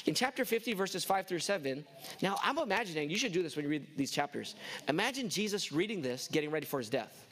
[0.06, 1.84] In chapter 50, verses 5 through 7,
[2.22, 4.54] now I'm imagining, you should do this when you read these chapters.
[4.88, 7.26] Imagine Jesus reading this, getting ready for his death.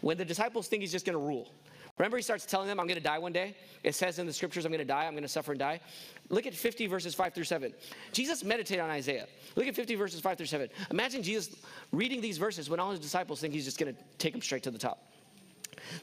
[0.00, 1.52] When the disciples think he's just going to rule.
[1.98, 3.56] Remember, he starts telling them, I'm going to die one day.
[3.82, 5.80] It says in the scriptures, I'm going to die, I'm going to suffer and die.
[6.28, 7.72] Look at 50 verses 5 through 7.
[8.12, 9.26] Jesus meditated on Isaiah.
[9.56, 10.68] Look at 50 verses 5 through 7.
[10.92, 11.56] Imagine Jesus
[11.90, 14.62] reading these verses when all his disciples think he's just going to take them straight
[14.62, 15.12] to the top.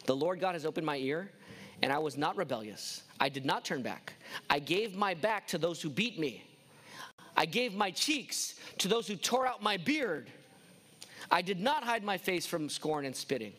[0.06, 1.32] The Lord God has opened my ear,
[1.82, 3.04] and I was not rebellious.
[3.20, 4.14] I did not turn back.
[4.50, 6.44] I gave my back to those who beat me.
[7.38, 10.30] I gave my cheeks to those who tore out my beard.
[11.32, 13.54] I did not hide my face from scorn and spitting.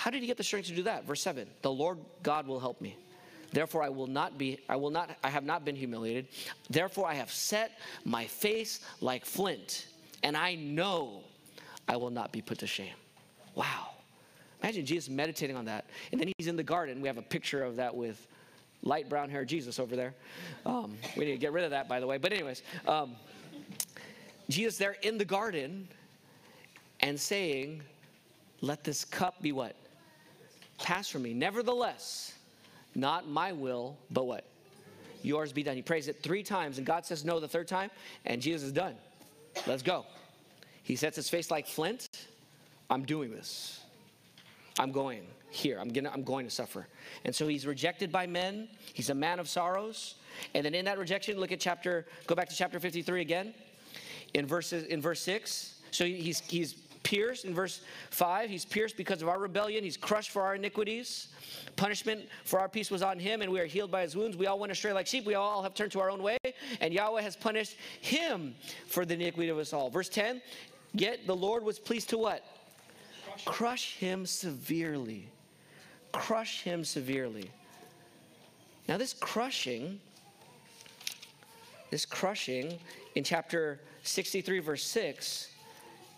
[0.00, 1.04] How did he get the strength to do that?
[1.04, 2.96] Verse 7 The Lord God will help me.
[3.52, 6.28] Therefore, I will not be, I will not, I have not been humiliated.
[6.70, 7.72] Therefore, I have set
[8.06, 9.88] my face like flint,
[10.22, 11.24] and I know
[11.86, 12.94] I will not be put to shame.
[13.54, 13.88] Wow.
[14.62, 15.84] Imagine Jesus meditating on that.
[16.12, 17.02] And then he's in the garden.
[17.02, 18.26] We have a picture of that with
[18.82, 20.14] light brown hair Jesus over there.
[20.64, 22.16] Um, we need to get rid of that, by the way.
[22.16, 23.16] But, anyways, um,
[24.48, 25.88] Jesus there in the garden
[27.00, 27.82] and saying,
[28.62, 29.76] Let this cup be what?
[30.82, 31.34] Pass from me.
[31.34, 32.34] Nevertheless,
[32.94, 34.44] not my will, but what?
[35.22, 35.76] Yours be done.
[35.76, 37.90] He prays it three times, and God says no the third time,
[38.24, 38.94] and Jesus is done.
[39.66, 40.06] Let's go.
[40.82, 42.08] He sets his face like flint.
[42.88, 43.80] I'm doing this.
[44.78, 45.78] I'm going here.
[45.78, 46.86] I'm, gonna, I'm going to suffer.
[47.24, 48.68] And so he's rejected by men.
[48.94, 50.14] He's a man of sorrows.
[50.54, 53.54] And then in that rejection, look at chapter, go back to chapter 53 again.
[54.32, 55.80] In verses in verse 6.
[55.90, 58.50] So he's he's pierced in verse 5.
[58.50, 59.84] He's pierced because of our rebellion.
[59.84, 61.28] He's crushed for our iniquities.
[61.76, 64.36] Punishment for our peace was on him, and we are healed by his wounds.
[64.36, 65.26] We all went astray like sheep.
[65.26, 66.38] We all have turned to our own way,
[66.80, 68.54] and Yahweh has punished him
[68.86, 69.90] for the iniquity of us all.
[69.90, 70.40] Verse 10
[70.92, 72.44] Yet the Lord was pleased to what?
[73.44, 75.28] Crush, him severely.
[76.12, 77.50] Crush him severely.
[78.88, 80.00] Now, this crushing,
[81.90, 82.78] this crushing
[83.14, 85.49] in chapter 63, verse 6,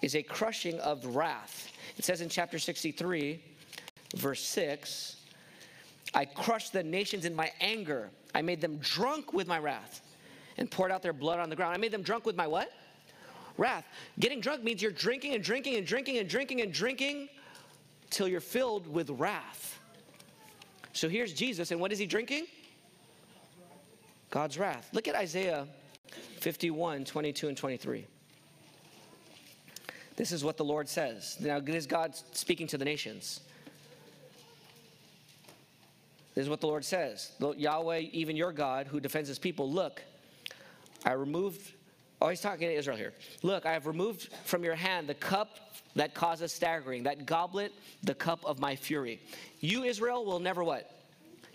[0.02, 1.72] is a crushing of wrath.
[1.96, 3.40] It says in chapter 63,
[4.16, 5.16] verse 6,
[6.14, 8.10] I crushed the nations in my anger.
[8.34, 10.02] I made them drunk with my wrath
[10.58, 11.74] and poured out their blood on the ground.
[11.74, 12.70] I made them drunk with my what?
[13.56, 13.86] Wrath.
[14.18, 17.28] Getting drunk means you're drinking and drinking and drinking and drinking and drinking
[18.10, 19.78] till you're filled with wrath.
[20.92, 22.46] So here's Jesus, and what is he drinking?
[24.30, 24.90] God's wrath.
[24.92, 25.66] Look at Isaiah
[26.40, 28.06] 51 22 and 23.
[30.16, 31.36] This is what the Lord says.
[31.40, 33.40] Now, this is God speaking to the nations.
[36.34, 40.02] This is what the Lord says Yahweh, even your God, who defends his people, look,
[41.04, 41.72] I removed,
[42.20, 43.12] oh, he's talking to Israel here.
[43.42, 45.58] Look, I have removed from your hand the cup
[45.94, 49.20] that causes staggering, that goblet, the cup of my fury.
[49.60, 50.90] You, Israel, will never what?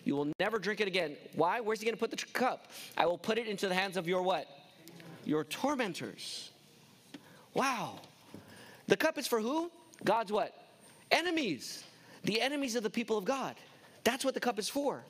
[0.04, 1.18] You will never drink it again.
[1.36, 1.60] Why?
[1.60, 2.68] Where's he going to put the cup?
[2.98, 4.48] I will put it into the hands of your what?
[5.26, 6.52] Your tormentors.
[7.54, 8.00] Wow.
[8.88, 9.72] The cup is for who?
[10.04, 10.54] God's what?
[11.12, 11.84] Enemies.
[12.24, 13.56] The enemies of the people of God.
[14.04, 15.04] That's what the cup is for.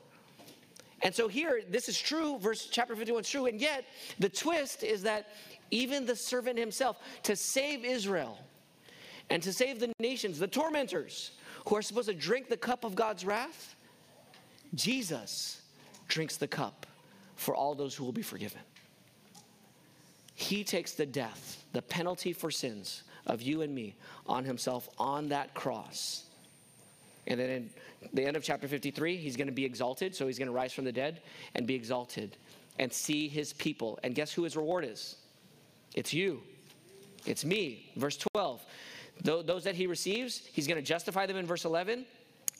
[1.03, 3.86] And so here, this is true, verse chapter 51 is true, and yet
[4.17, 5.30] the twist is that
[5.69, 8.39] even the servant himself, to save Israel
[9.30, 11.32] and to save the nations, the tormentors
[11.67, 13.75] who are supposed to drink the cup of God's wrath,
[14.73, 15.61] Jesus
[16.07, 16.88] drinks the cup
[17.36, 18.61] for all those who will be forgiven.
[20.34, 25.30] He takes the death, the penalty for sins of you and me on himself on
[25.30, 26.23] that cross.
[27.28, 27.69] And then in
[28.13, 30.15] the end of chapter 53, he's going to be exalted.
[30.15, 31.21] So he's going to rise from the dead
[31.53, 32.36] and be exalted
[32.80, 33.99] and see his people.
[34.03, 35.17] And guess who his reward is?
[35.93, 36.41] It's you,
[37.25, 37.91] it's me.
[37.95, 38.65] Verse 12.
[39.23, 42.05] Those that he receives, he's going to justify them in verse 11.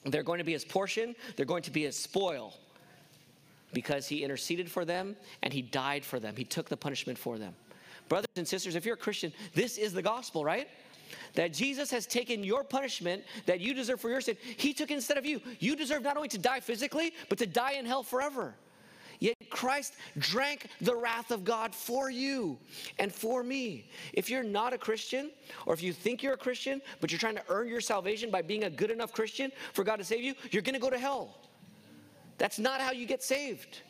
[0.06, 2.54] They're going to be his portion, they're going to be his spoil
[3.74, 6.36] because he interceded for them and he died for them.
[6.36, 7.54] He took the punishment for them.
[8.10, 10.68] Brothers and sisters, if you're a Christian, this is the gospel, right?
[11.34, 14.38] That Jesus has taken your punishment that you deserve for your sin.
[14.58, 15.42] He took instead of you.
[15.60, 18.56] You deserve not only to die physically, but to die in hell forever.
[19.20, 22.58] Yet Christ drank the wrath of God for you
[23.00, 23.90] and for me.
[24.14, 25.32] If you're not a Christian,
[25.66, 28.42] or if you think you're a Christian, but you're trying to earn your salvation by
[28.42, 31.00] being a good enough Christian for God to save you, you're going to go to
[31.00, 31.36] hell.
[32.38, 33.82] That's not how you get saved.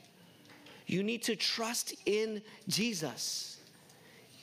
[0.86, 3.57] You need to trust in Jesus.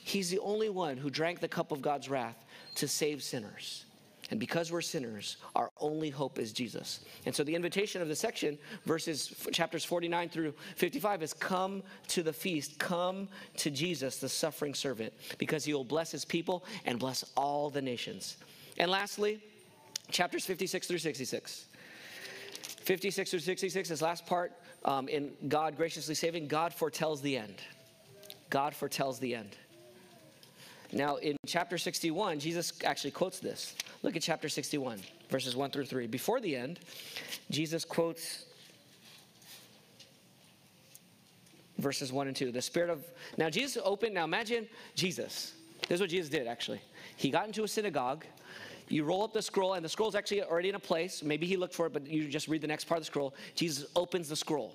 [0.05, 2.45] He's the only one who drank the cup of God's wrath
[2.75, 3.85] to save sinners.
[4.29, 6.99] And because we're sinners, our only hope is Jesus.
[7.25, 12.21] And so the invitation of the section, verses chapters 49 through 55, is come to
[12.21, 13.27] the feast, come
[13.57, 17.81] to Jesus, the suffering servant, because he will bless his people and bless all the
[17.81, 18.37] nations.
[18.77, 19.41] And lastly,
[20.11, 21.65] chapters 56 through 66.
[22.83, 24.53] 56 through 66, this last part
[24.85, 27.55] um, in God graciously saving, God foretells the end.
[28.51, 29.57] God foretells the end.
[30.95, 33.75] Now, in chapter 61, Jesus actually quotes this.
[34.01, 36.07] Look at chapter 61, verses 1 through 3.
[36.07, 36.79] Before the end,
[37.51, 38.45] Jesus quotes
[41.79, 42.53] verses 1 and 2.
[42.53, 43.03] The spirit of.
[43.37, 44.13] Now, Jesus opened.
[44.13, 45.51] Now, imagine Jesus.
[45.81, 46.79] This is what Jesus did, actually.
[47.17, 48.25] He got into a synagogue.
[48.87, 51.21] You roll up the scroll, and the scroll is actually already in a place.
[51.21, 53.35] Maybe he looked for it, but you just read the next part of the scroll.
[53.53, 54.73] Jesus opens the scroll.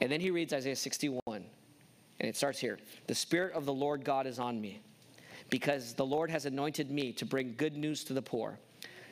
[0.00, 1.20] And then he reads Isaiah 61.
[1.26, 1.44] And
[2.20, 2.78] it starts here
[3.08, 4.80] The Spirit of the Lord God is on me
[5.50, 8.58] because the Lord has anointed me to bring good news to the poor.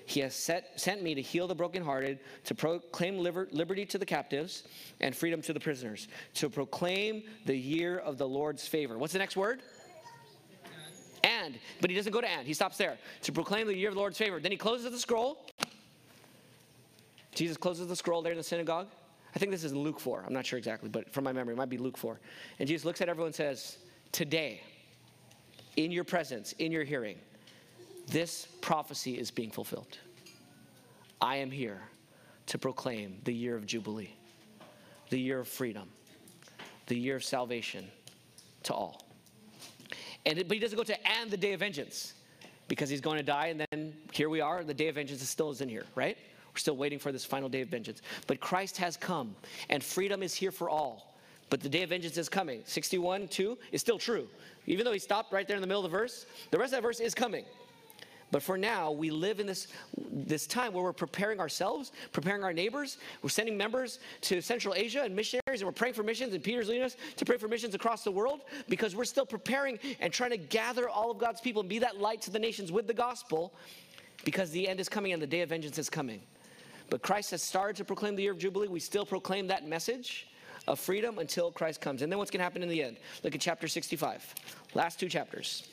[0.07, 4.07] He has set, sent me to heal the brokenhearted, to proclaim liber, liberty to the
[4.07, 4.63] captives,
[5.01, 8.97] and freedom to the prisoners, to proclaim the year of the Lord's favor.
[8.97, 9.61] What's the next word?
[11.25, 11.59] And.
[11.83, 12.97] But he doesn't go to and, he stops there.
[13.23, 14.41] To proclaim the year of the Lord's favor.
[14.41, 15.45] Then he closes the scroll.
[17.35, 18.89] Jesus closes the scroll there in the synagogue.
[19.35, 20.25] I think this is in Luke 4.
[20.27, 22.19] I'm not sure exactly, but from my memory, it might be Luke 4.
[22.61, 23.77] And Jesus looks at everyone and says,
[24.11, 24.63] Today,
[25.79, 27.17] in your presence, in your hearing,
[28.09, 29.97] this prophecy is being fulfilled.
[31.21, 31.81] I am here
[32.47, 34.11] to proclaim the year of Jubilee,
[35.11, 35.89] the year of freedom,
[36.87, 37.87] the year of salvation
[38.65, 39.07] to all.
[40.27, 42.15] And but he doesn't go to and the day of vengeance
[42.67, 44.65] because he's going to die, and then here we are.
[44.65, 46.19] The day of vengeance is still is in here, right?
[46.53, 48.03] We're still waiting for this final day of vengeance.
[48.27, 49.37] But Christ has come,
[49.69, 51.15] and freedom is here for all.
[51.51, 52.63] But the day of vengeance is coming.
[52.65, 54.29] 61, 2 is still true.
[54.67, 56.79] Even though he stopped right there in the middle of the verse, the rest of
[56.79, 57.45] that verse is coming.
[58.31, 62.53] But for now, we live in this, this time where we're preparing ourselves, preparing our
[62.53, 62.99] neighbors.
[63.23, 66.69] We're sending members to Central Asia and missionaries, and we're praying for missions, and Peter's
[66.69, 70.31] leading us to pray for missions across the world because we're still preparing and trying
[70.31, 72.95] to gather all of God's people and be that light to the nations with the
[72.95, 73.55] gospel
[74.25, 76.21] because the end is coming and the day of vengeance is coming.
[76.91, 78.69] But Christ has started to proclaim the year of Jubilee.
[78.69, 80.27] We still proclaim that message
[80.69, 82.03] of freedom until Christ comes.
[82.03, 82.99] And then what's going to happen in the end?
[83.25, 84.35] Look at chapter 65.
[84.75, 85.67] Last two chapters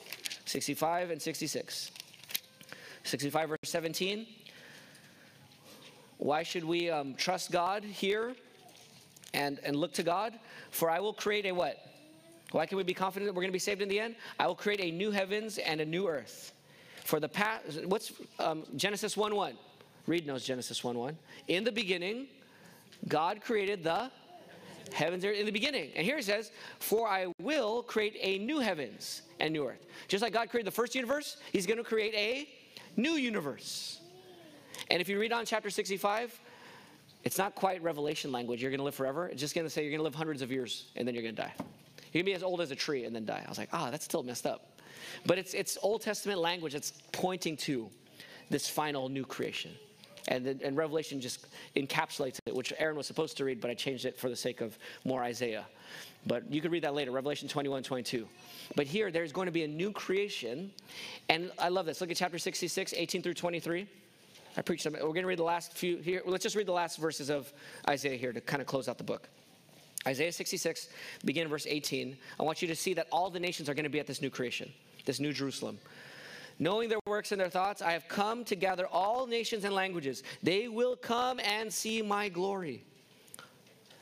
[0.46, 1.90] 65 and 66.
[3.04, 4.26] 65, verse 17.
[6.18, 8.34] Why should we um, trust God here
[9.34, 10.32] and, and look to God?
[10.70, 11.78] For I will create a what?
[12.52, 14.16] Why can we be confident that we're going to be saved in the end?
[14.38, 16.52] I will create a new heavens and a new earth.
[17.04, 19.54] For the past, what's um, Genesis 1 1?
[20.06, 21.16] Reed knows Genesis 1 1.
[21.48, 22.28] In the beginning,
[23.08, 24.10] God created the
[24.92, 25.90] heavens are in the beginning.
[25.96, 29.86] And here it says, For I will create a new heavens and new earth.
[30.08, 32.48] Just like God created the first universe, He's going to create a
[33.00, 34.00] new universe.
[34.90, 36.38] And if you read on chapter 65,
[37.24, 38.62] it's not quite revelation language.
[38.62, 39.26] You're going to live forever.
[39.26, 41.24] It's just going to say you're going to live hundreds of years and then you're
[41.24, 41.52] going to die.
[41.56, 43.42] You're going to be as old as a tree and then die.
[43.44, 44.80] I was like, ah, that's still messed up.
[45.24, 47.90] But it's, it's Old Testament language that's pointing to
[48.48, 49.72] this final new creation.
[50.28, 51.46] And, and Revelation just
[51.76, 54.60] encapsulates it, which Aaron was supposed to read, but I changed it for the sake
[54.60, 55.66] of more Isaiah.
[56.26, 58.26] But you could read that later, Revelation 21, 22.
[58.74, 60.72] But here, there's going to be a new creation.
[61.28, 62.00] And I love this.
[62.00, 63.86] Look at chapter 66, 18 through 23.
[64.56, 64.94] I preached some.
[64.94, 66.22] We're going to read the last few here.
[66.24, 67.52] Let's just read the last verses of
[67.88, 69.28] Isaiah here to kind of close out the book.
[70.06, 70.88] Isaiah 66,
[71.24, 72.16] begin verse 18.
[72.38, 74.22] I want you to see that all the nations are going to be at this
[74.22, 74.72] new creation,
[75.04, 75.78] this new Jerusalem.
[76.58, 80.22] Knowing their works and their thoughts, I have come to gather all nations and languages.
[80.42, 82.82] They will come and see my glory.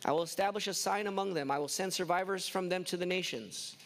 [0.05, 1.51] I will establish a sign among them.
[1.51, 3.77] I will send survivors from them to the nations.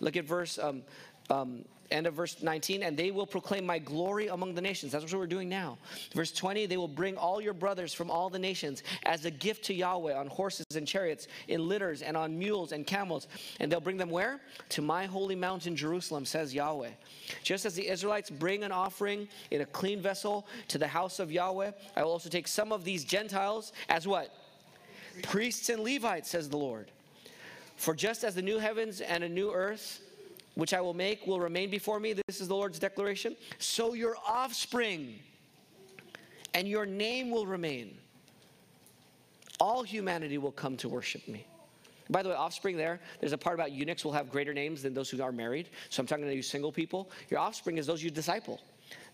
[0.00, 0.82] Look at verse, um,
[1.30, 4.92] um, end of verse 19, and they will proclaim my glory among the nations.
[4.92, 5.78] That's what we're doing now.
[6.14, 9.64] Verse 20, they will bring all your brothers from all the nations as a gift
[9.66, 13.28] to Yahweh on horses and chariots, in litters and on mules and camels.
[13.60, 14.40] And they'll bring them where?
[14.70, 16.90] To my holy mountain, Jerusalem, says Yahweh.
[17.42, 21.30] Just as the Israelites bring an offering in a clean vessel to the house of
[21.30, 24.34] Yahweh, I will also take some of these Gentiles as what?
[25.22, 26.90] Priests and Levites, says the Lord.
[27.76, 30.01] For just as the new heavens and a new earth,
[30.54, 34.16] which I will make, will remain before me, this is the Lord's declaration, so your
[34.26, 35.18] offspring
[36.54, 37.96] and your name will remain.
[39.58, 41.46] All humanity will come to worship me.
[42.10, 44.92] By the way, offspring there, there's a part about eunuchs will have greater names than
[44.92, 45.70] those who are married.
[45.88, 47.10] So I'm talking to you single people.
[47.30, 48.60] Your offspring is those you disciple.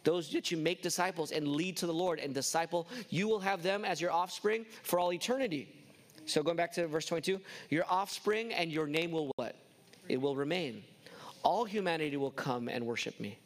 [0.05, 3.62] Those that you make disciples and lead to the Lord and disciple, you will have
[3.62, 5.68] them as your offspring for all eternity.
[6.26, 9.55] So going back to verse 22, your offspring and your name will what?
[10.09, 10.82] It will remain.
[11.43, 13.39] All humanity will come and worship me.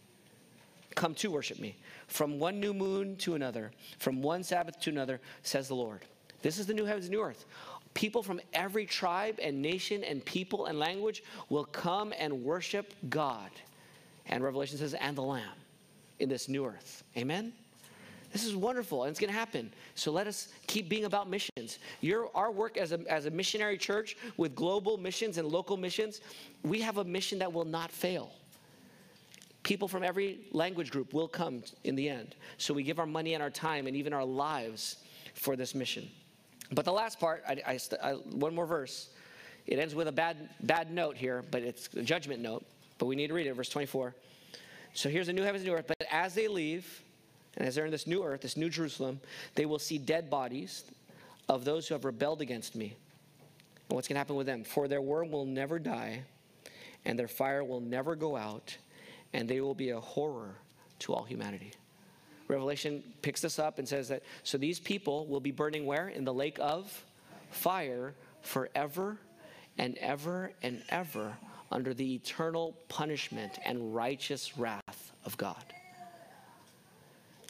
[0.94, 1.76] Come to worship me.
[2.06, 6.00] From one new moon to another, from one Sabbath to another, says the Lord.
[6.42, 7.44] This is the new heavens and new earth.
[7.94, 13.50] People from every tribe and nation and people and language will come and worship God.
[14.26, 15.42] And Revelation says, and the Lamb
[16.18, 17.04] in this new earth.
[17.16, 17.52] Amen?
[18.32, 19.70] This is wonderful and it's going to happen.
[19.94, 21.78] So let us keep being about missions.
[22.00, 26.22] Your, our work as a, as a missionary church with global missions and local missions,
[26.62, 28.30] we have a mission that will not fail.
[29.62, 32.34] People from every language group will come in the end.
[32.56, 34.96] So we give our money and our time and even our lives
[35.34, 36.08] for this mission.
[36.72, 39.10] But the last part, I, I, I, one more verse.
[39.66, 42.64] It ends with a bad, bad note here, but it's a judgment note.
[42.98, 44.14] But we need to read it, verse 24.
[44.94, 45.86] So here's a new heavens and new earth.
[45.86, 47.02] But as they leave,
[47.56, 49.20] and as they're in this new earth, this new Jerusalem,
[49.54, 50.84] they will see dead bodies
[51.48, 52.96] of those who have rebelled against me.
[53.88, 54.64] And what's going to happen with them?
[54.64, 56.22] For their worm will never die,
[57.04, 58.76] and their fire will never go out,
[59.32, 60.54] and they will be a horror
[61.00, 61.72] to all humanity.
[62.48, 66.08] Revelation picks this up and says that so these people will be burning where?
[66.08, 67.04] In the lake of
[67.50, 69.18] fire forever
[69.78, 71.36] and ever and ever
[71.70, 75.64] under the eternal punishment and righteous wrath of God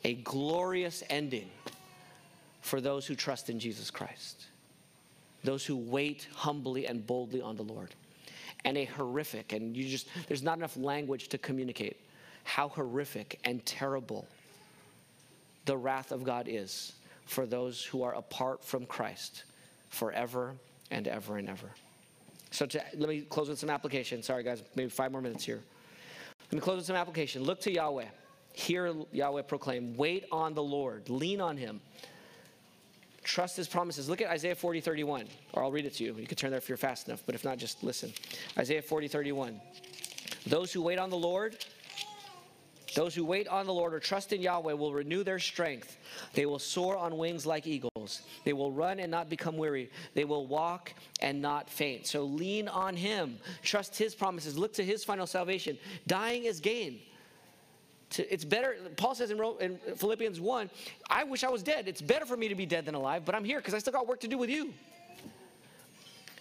[0.04, 1.50] a glorious ending
[2.60, 4.46] for those who trust in Jesus Christ,
[5.44, 7.94] those who wait humbly and boldly on the Lord.
[8.64, 11.96] And a horrific, and you just, there's not enough language to communicate
[12.44, 14.26] how horrific and terrible
[15.64, 16.92] the wrath of God is
[17.24, 19.44] for those who are apart from Christ
[19.88, 20.54] forever
[20.90, 21.70] and ever and ever.
[22.52, 24.22] So to, let me close with some application.
[24.22, 25.62] Sorry, guys, maybe five more minutes here.
[26.50, 27.42] Let me close with some application.
[27.42, 28.06] Look to Yahweh.
[28.52, 31.80] Hear Yahweh proclaim, wait on the Lord, lean on him.
[33.24, 34.08] Trust his promises.
[34.08, 36.16] Look at Isaiah 40, 31, or I'll read it to you.
[36.16, 38.12] You can turn there if you're fast enough, but if not, just listen.
[38.58, 39.60] Isaiah 40, 31.
[40.46, 41.56] Those who wait on the Lord
[42.94, 45.96] Those who wait on the Lord or trust in Yahweh will renew their strength.
[46.34, 48.22] They will soar on wings like eagles.
[48.44, 49.90] They will run and not become weary.
[50.14, 52.06] They will walk and not faint.
[52.06, 53.38] So lean on Him.
[53.62, 54.58] Trust His promises.
[54.58, 55.78] Look to His final salvation.
[56.06, 57.00] Dying is gain.
[58.18, 60.70] It's better, Paul says in, in Philippians 1,
[61.08, 61.88] I wish I was dead.
[61.88, 63.92] It's better for me to be dead than alive, but I'm here because I still
[63.92, 64.72] got work to do with you.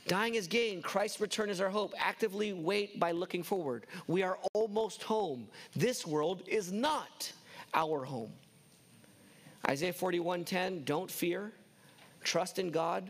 [0.08, 0.82] Dying is gain.
[0.82, 1.94] Christ's return is our hope.
[1.98, 3.86] Actively wait by looking forward.
[4.08, 5.48] We are almost home.
[5.76, 7.32] This world is not
[7.74, 8.34] our home.
[9.68, 11.54] Isaiah 41:10, don't fear.
[12.24, 13.10] Trust in God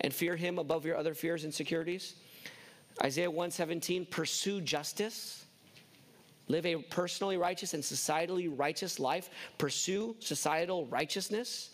[0.00, 2.14] and fear him above your other fears and securities.
[3.02, 5.41] Isaiah 117, pursue justice.
[6.52, 9.30] Live a personally righteous and societally righteous life.
[9.56, 11.70] Pursue societal righteousness.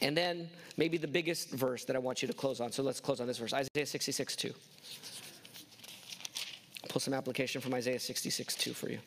[0.00, 2.72] And then maybe the biggest verse that I want you to close on.
[2.72, 4.52] So let's close on this verse Isaiah 66 2.
[6.88, 8.98] Pull some application from Isaiah 66 2 for you.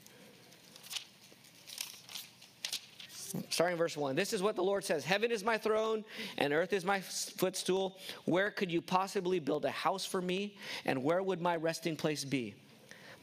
[3.50, 4.16] Starting verse 1.
[4.16, 6.06] This is what the Lord says Heaven is my throne,
[6.38, 7.98] and earth is my footstool.
[8.24, 10.56] Where could you possibly build a house for me?
[10.86, 12.56] And where would my resting place be?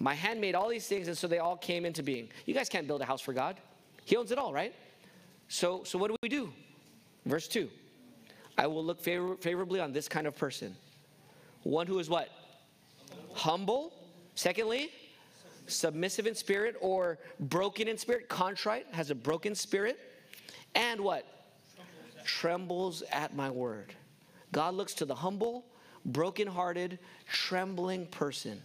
[0.03, 2.29] My hand made all these things, and so they all came into being.
[2.45, 3.61] You guys can't build a house for God.
[4.05, 4.75] He owns it all, right?
[5.47, 6.53] So, so what do we do?
[7.25, 7.71] Verse 2
[8.59, 10.75] I will look favor- favorably on this kind of person.
[11.63, 12.31] One who is what?
[13.33, 13.93] Humble.
[14.35, 14.91] Secondly,
[15.69, 20.01] submissive in spirit or broken in spirit, contrite, has a broken spirit.
[20.75, 21.25] And what?
[22.25, 23.95] Trembles at my word.
[24.51, 25.65] God looks to the humble,
[26.05, 26.99] broken-hearted,
[27.29, 28.61] trembling person.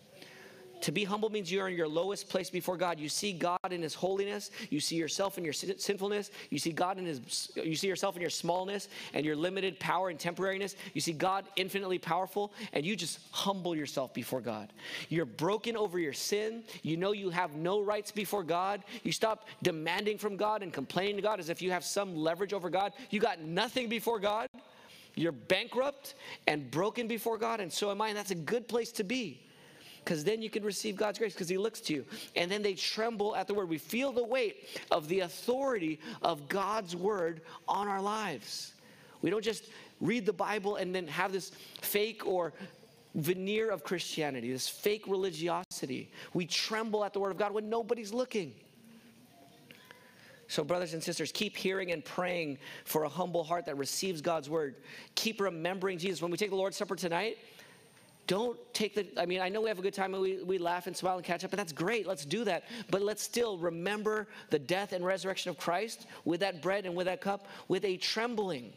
[0.81, 2.99] To be humble means you're in your lowest place before God.
[2.99, 4.51] You see God in His holiness.
[4.69, 6.31] You see yourself in your sinfulness.
[6.49, 7.51] You see God in His.
[7.55, 10.75] You see yourself in your smallness and your limited power and temporariness.
[10.93, 14.71] You see God infinitely powerful, and you just humble yourself before God.
[15.09, 16.63] You're broken over your sin.
[16.83, 18.83] You know you have no rights before God.
[19.03, 22.53] You stop demanding from God and complaining to God as if you have some leverage
[22.53, 22.93] over God.
[23.09, 24.47] You got nothing before God.
[25.15, 26.13] You're bankrupt
[26.45, 28.09] and broken before God, and so am I.
[28.09, 29.46] And that's a good place to be
[30.07, 32.05] because then you can receive God's grace because He looks to you.
[32.37, 33.67] And then they tremble at the word.
[33.67, 38.71] We feel the weight of the authority of God's word on our lives.
[39.21, 39.65] We don't just
[39.99, 41.51] read the Bible and then have this
[41.81, 42.53] fake or
[43.15, 46.09] veneer of Christianity, this fake religiosity.
[46.33, 48.53] We tremble at the word of God when nobody's looking.
[50.47, 54.49] So, brothers and sisters, keep hearing and praying for a humble heart that receives God's
[54.49, 54.75] word.
[55.15, 56.21] Keep remembering Jesus.
[56.21, 57.37] When we take the Lord's Supper tonight,
[58.27, 60.57] don't take the, I mean, I know we have a good time and we, we
[60.57, 62.05] laugh and smile and catch up, and that's great.
[62.05, 62.65] Let's do that.
[62.91, 67.07] But let's still remember the death and resurrection of Christ with that bread and with
[67.07, 68.73] that cup, with a trembling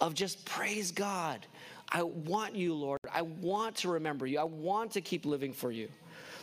[0.00, 1.46] of just praise God.
[1.90, 3.00] I want you, Lord.
[3.12, 4.38] I want to remember you.
[4.38, 5.88] I want to keep living for you.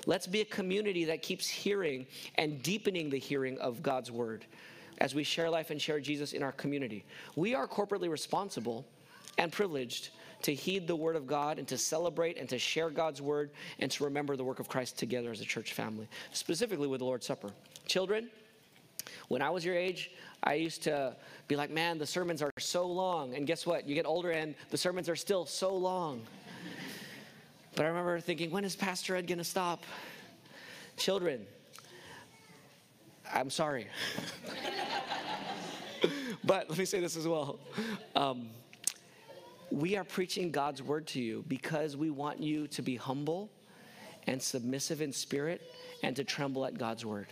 [0.06, 4.46] Let's be a community that keeps hearing and deepening the hearing of God's word
[5.00, 7.04] as we share life and share Jesus in our community.
[7.36, 8.86] We are corporately responsible
[9.38, 10.10] and privileged
[10.44, 13.92] to heed the word of God and to celebrate and to share God's word and
[13.92, 17.26] to remember the work of Christ together as a church family, specifically with the Lord's
[17.26, 17.50] Supper.
[17.88, 18.30] Children,
[19.28, 20.12] when I was your age,
[20.44, 21.16] I used to
[21.48, 23.36] be like, man, the sermons are so long.
[23.36, 23.88] And guess what?
[23.88, 26.22] You get older and the sermons are still so long.
[27.76, 29.84] But I remember thinking, when is Pastor Ed going to stop?
[30.98, 31.46] Children,
[33.32, 33.88] I'm sorry.
[36.44, 37.60] but let me say this as well.
[38.16, 38.50] Um,
[39.78, 43.52] we are preaching God's word to you because we want you to be humble
[44.26, 45.62] and submissive in spirit
[46.02, 47.28] and to tremble at God's word.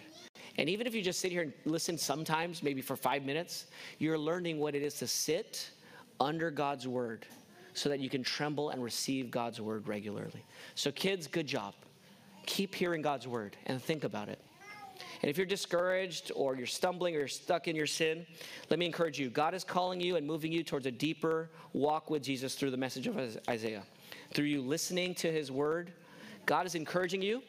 [0.60, 3.66] And even if you just sit here and listen sometimes, maybe for five minutes,
[3.98, 5.72] you're learning what it is to sit
[6.20, 7.26] under God's word
[7.74, 10.46] so that you can tremble and receive God's word regularly.
[10.76, 11.74] So, kids, good job.
[12.46, 14.40] Keep hearing God's word and think about it.
[15.22, 18.26] And if you're discouraged or you're stumbling or you're stuck in your sin,
[18.70, 19.30] let me encourage you.
[19.30, 22.78] God is calling you and moving you towards a deeper walk with Jesus through the
[22.78, 23.18] message of
[23.50, 23.84] Isaiah.
[24.34, 25.92] Through you listening to his word,
[26.46, 27.42] God is encouraging you,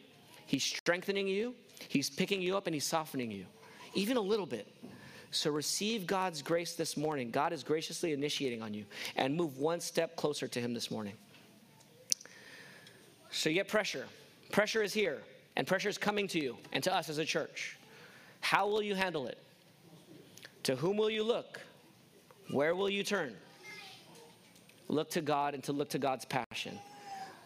[0.47, 1.55] he's strengthening you,
[1.89, 3.47] he's picking you up, and he's softening you,
[3.95, 4.73] even a little bit.
[5.31, 7.31] So receive God's grace this morning.
[7.31, 8.85] God is graciously initiating on you
[9.17, 11.15] and move one step closer to him this morning.
[13.31, 14.07] So you get pressure.
[14.51, 15.21] Pressure is here.
[15.57, 17.79] And pressure is coming to you and to us as a church.
[18.41, 19.39] How will you handle it?
[20.65, 21.61] To whom will you look?
[22.51, 23.35] Where will you turn?
[24.89, 26.79] Look to God and to look to God's passion.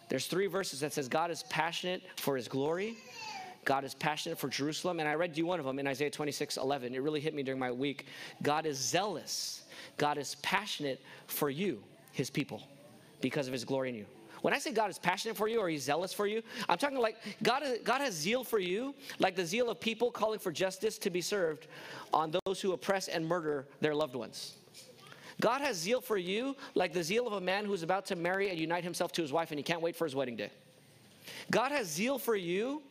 [0.09, 2.97] There's three verses that says God is passionate for his glory.
[3.63, 4.99] God is passionate for Jerusalem.
[4.99, 6.93] And I read you one of them in Isaiah 26, 11.
[6.93, 8.07] It really hit me during my week.
[8.41, 9.63] God is zealous.
[9.97, 11.81] God is passionate for you,
[12.11, 12.61] his people,
[13.21, 14.05] because of his glory in you.
[14.41, 16.97] When I say God is passionate for you or he's zealous for you, I'm talking
[16.97, 20.97] like God, God has zeal for you, like the zeal of people calling for justice
[20.99, 21.67] to be served
[22.13, 24.55] on those who oppress and murder their loved ones.
[25.39, 28.49] God has zeal for you, like the zeal of a man who's about to marry
[28.49, 30.51] and unite himself to his wife and he can't wait for his wedding day.
[31.49, 32.81] God has zeal for you,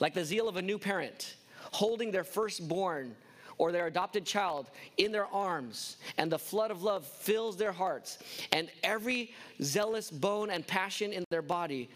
[0.00, 1.36] like the zeal of a new parent
[1.72, 3.14] holding their firstborn
[3.58, 8.18] or their adopted child in their arms, and the flood of love fills their hearts,
[8.52, 9.32] and every
[9.62, 11.90] zealous bone and passion in their body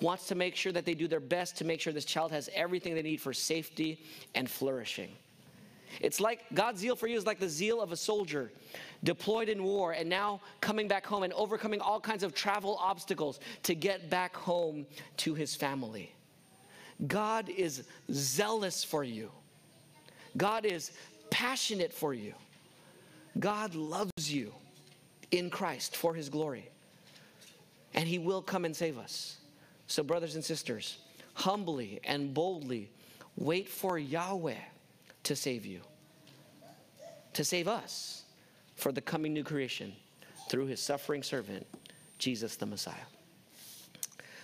[0.00, 2.50] wants to make sure that they do their best to make sure this child has
[2.54, 4.04] everything they need for safety
[4.34, 5.08] and flourishing.
[6.00, 8.50] It's like God's zeal for you is like the zeal of a soldier
[9.04, 13.38] deployed in war and now coming back home and overcoming all kinds of travel obstacles
[13.62, 14.86] to get back home
[15.18, 16.12] to his family.
[17.06, 19.30] God is zealous for you.
[20.36, 20.92] God is
[21.30, 22.34] passionate for you.
[23.38, 24.52] God loves you
[25.30, 26.68] in Christ for his glory.
[27.94, 29.38] And he will come and save us.
[29.86, 30.98] So, brothers and sisters,
[31.34, 32.90] humbly and boldly
[33.36, 34.54] wait for Yahweh
[35.24, 35.80] to save you,
[37.32, 38.22] to save us
[38.76, 39.92] for the coming new creation
[40.48, 41.66] through his suffering servant,
[42.18, 42.94] Jesus the Messiah.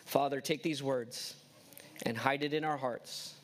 [0.05, 1.35] Father, take these words
[2.05, 3.35] and hide it in our hearts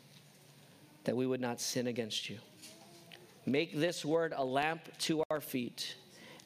[1.07, 2.37] that we would not sin against you.
[3.47, 5.95] Make this word a lamp to our feet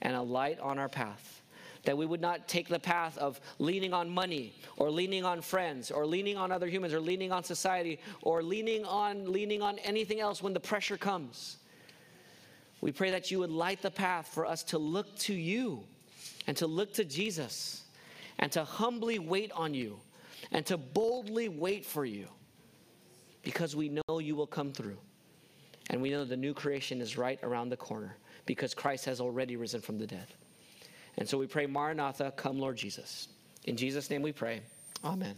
[0.03, 1.41] and a light on our path.
[1.85, 5.91] That we would not take the path of leaning on money or leaning on friends
[5.91, 10.20] or leaning on other humans or leaning on society or leaning on leaning on anything
[10.20, 11.57] else when the pressure comes.
[12.82, 15.85] We pray that you would light the path for us to look to you
[16.47, 17.85] and to look to Jesus
[18.39, 20.01] and to humbly wait on you
[20.53, 22.28] and to boldly wait for you
[23.43, 24.99] because we know you will come through.
[25.91, 29.57] And we know the new creation is right around the corner because Christ has already
[29.57, 30.27] risen from the dead.
[31.19, 33.29] And so we pray, Maranatha, come, Lord Jesus.
[33.65, 34.62] In Jesus' name we pray.
[35.05, 35.35] Amen.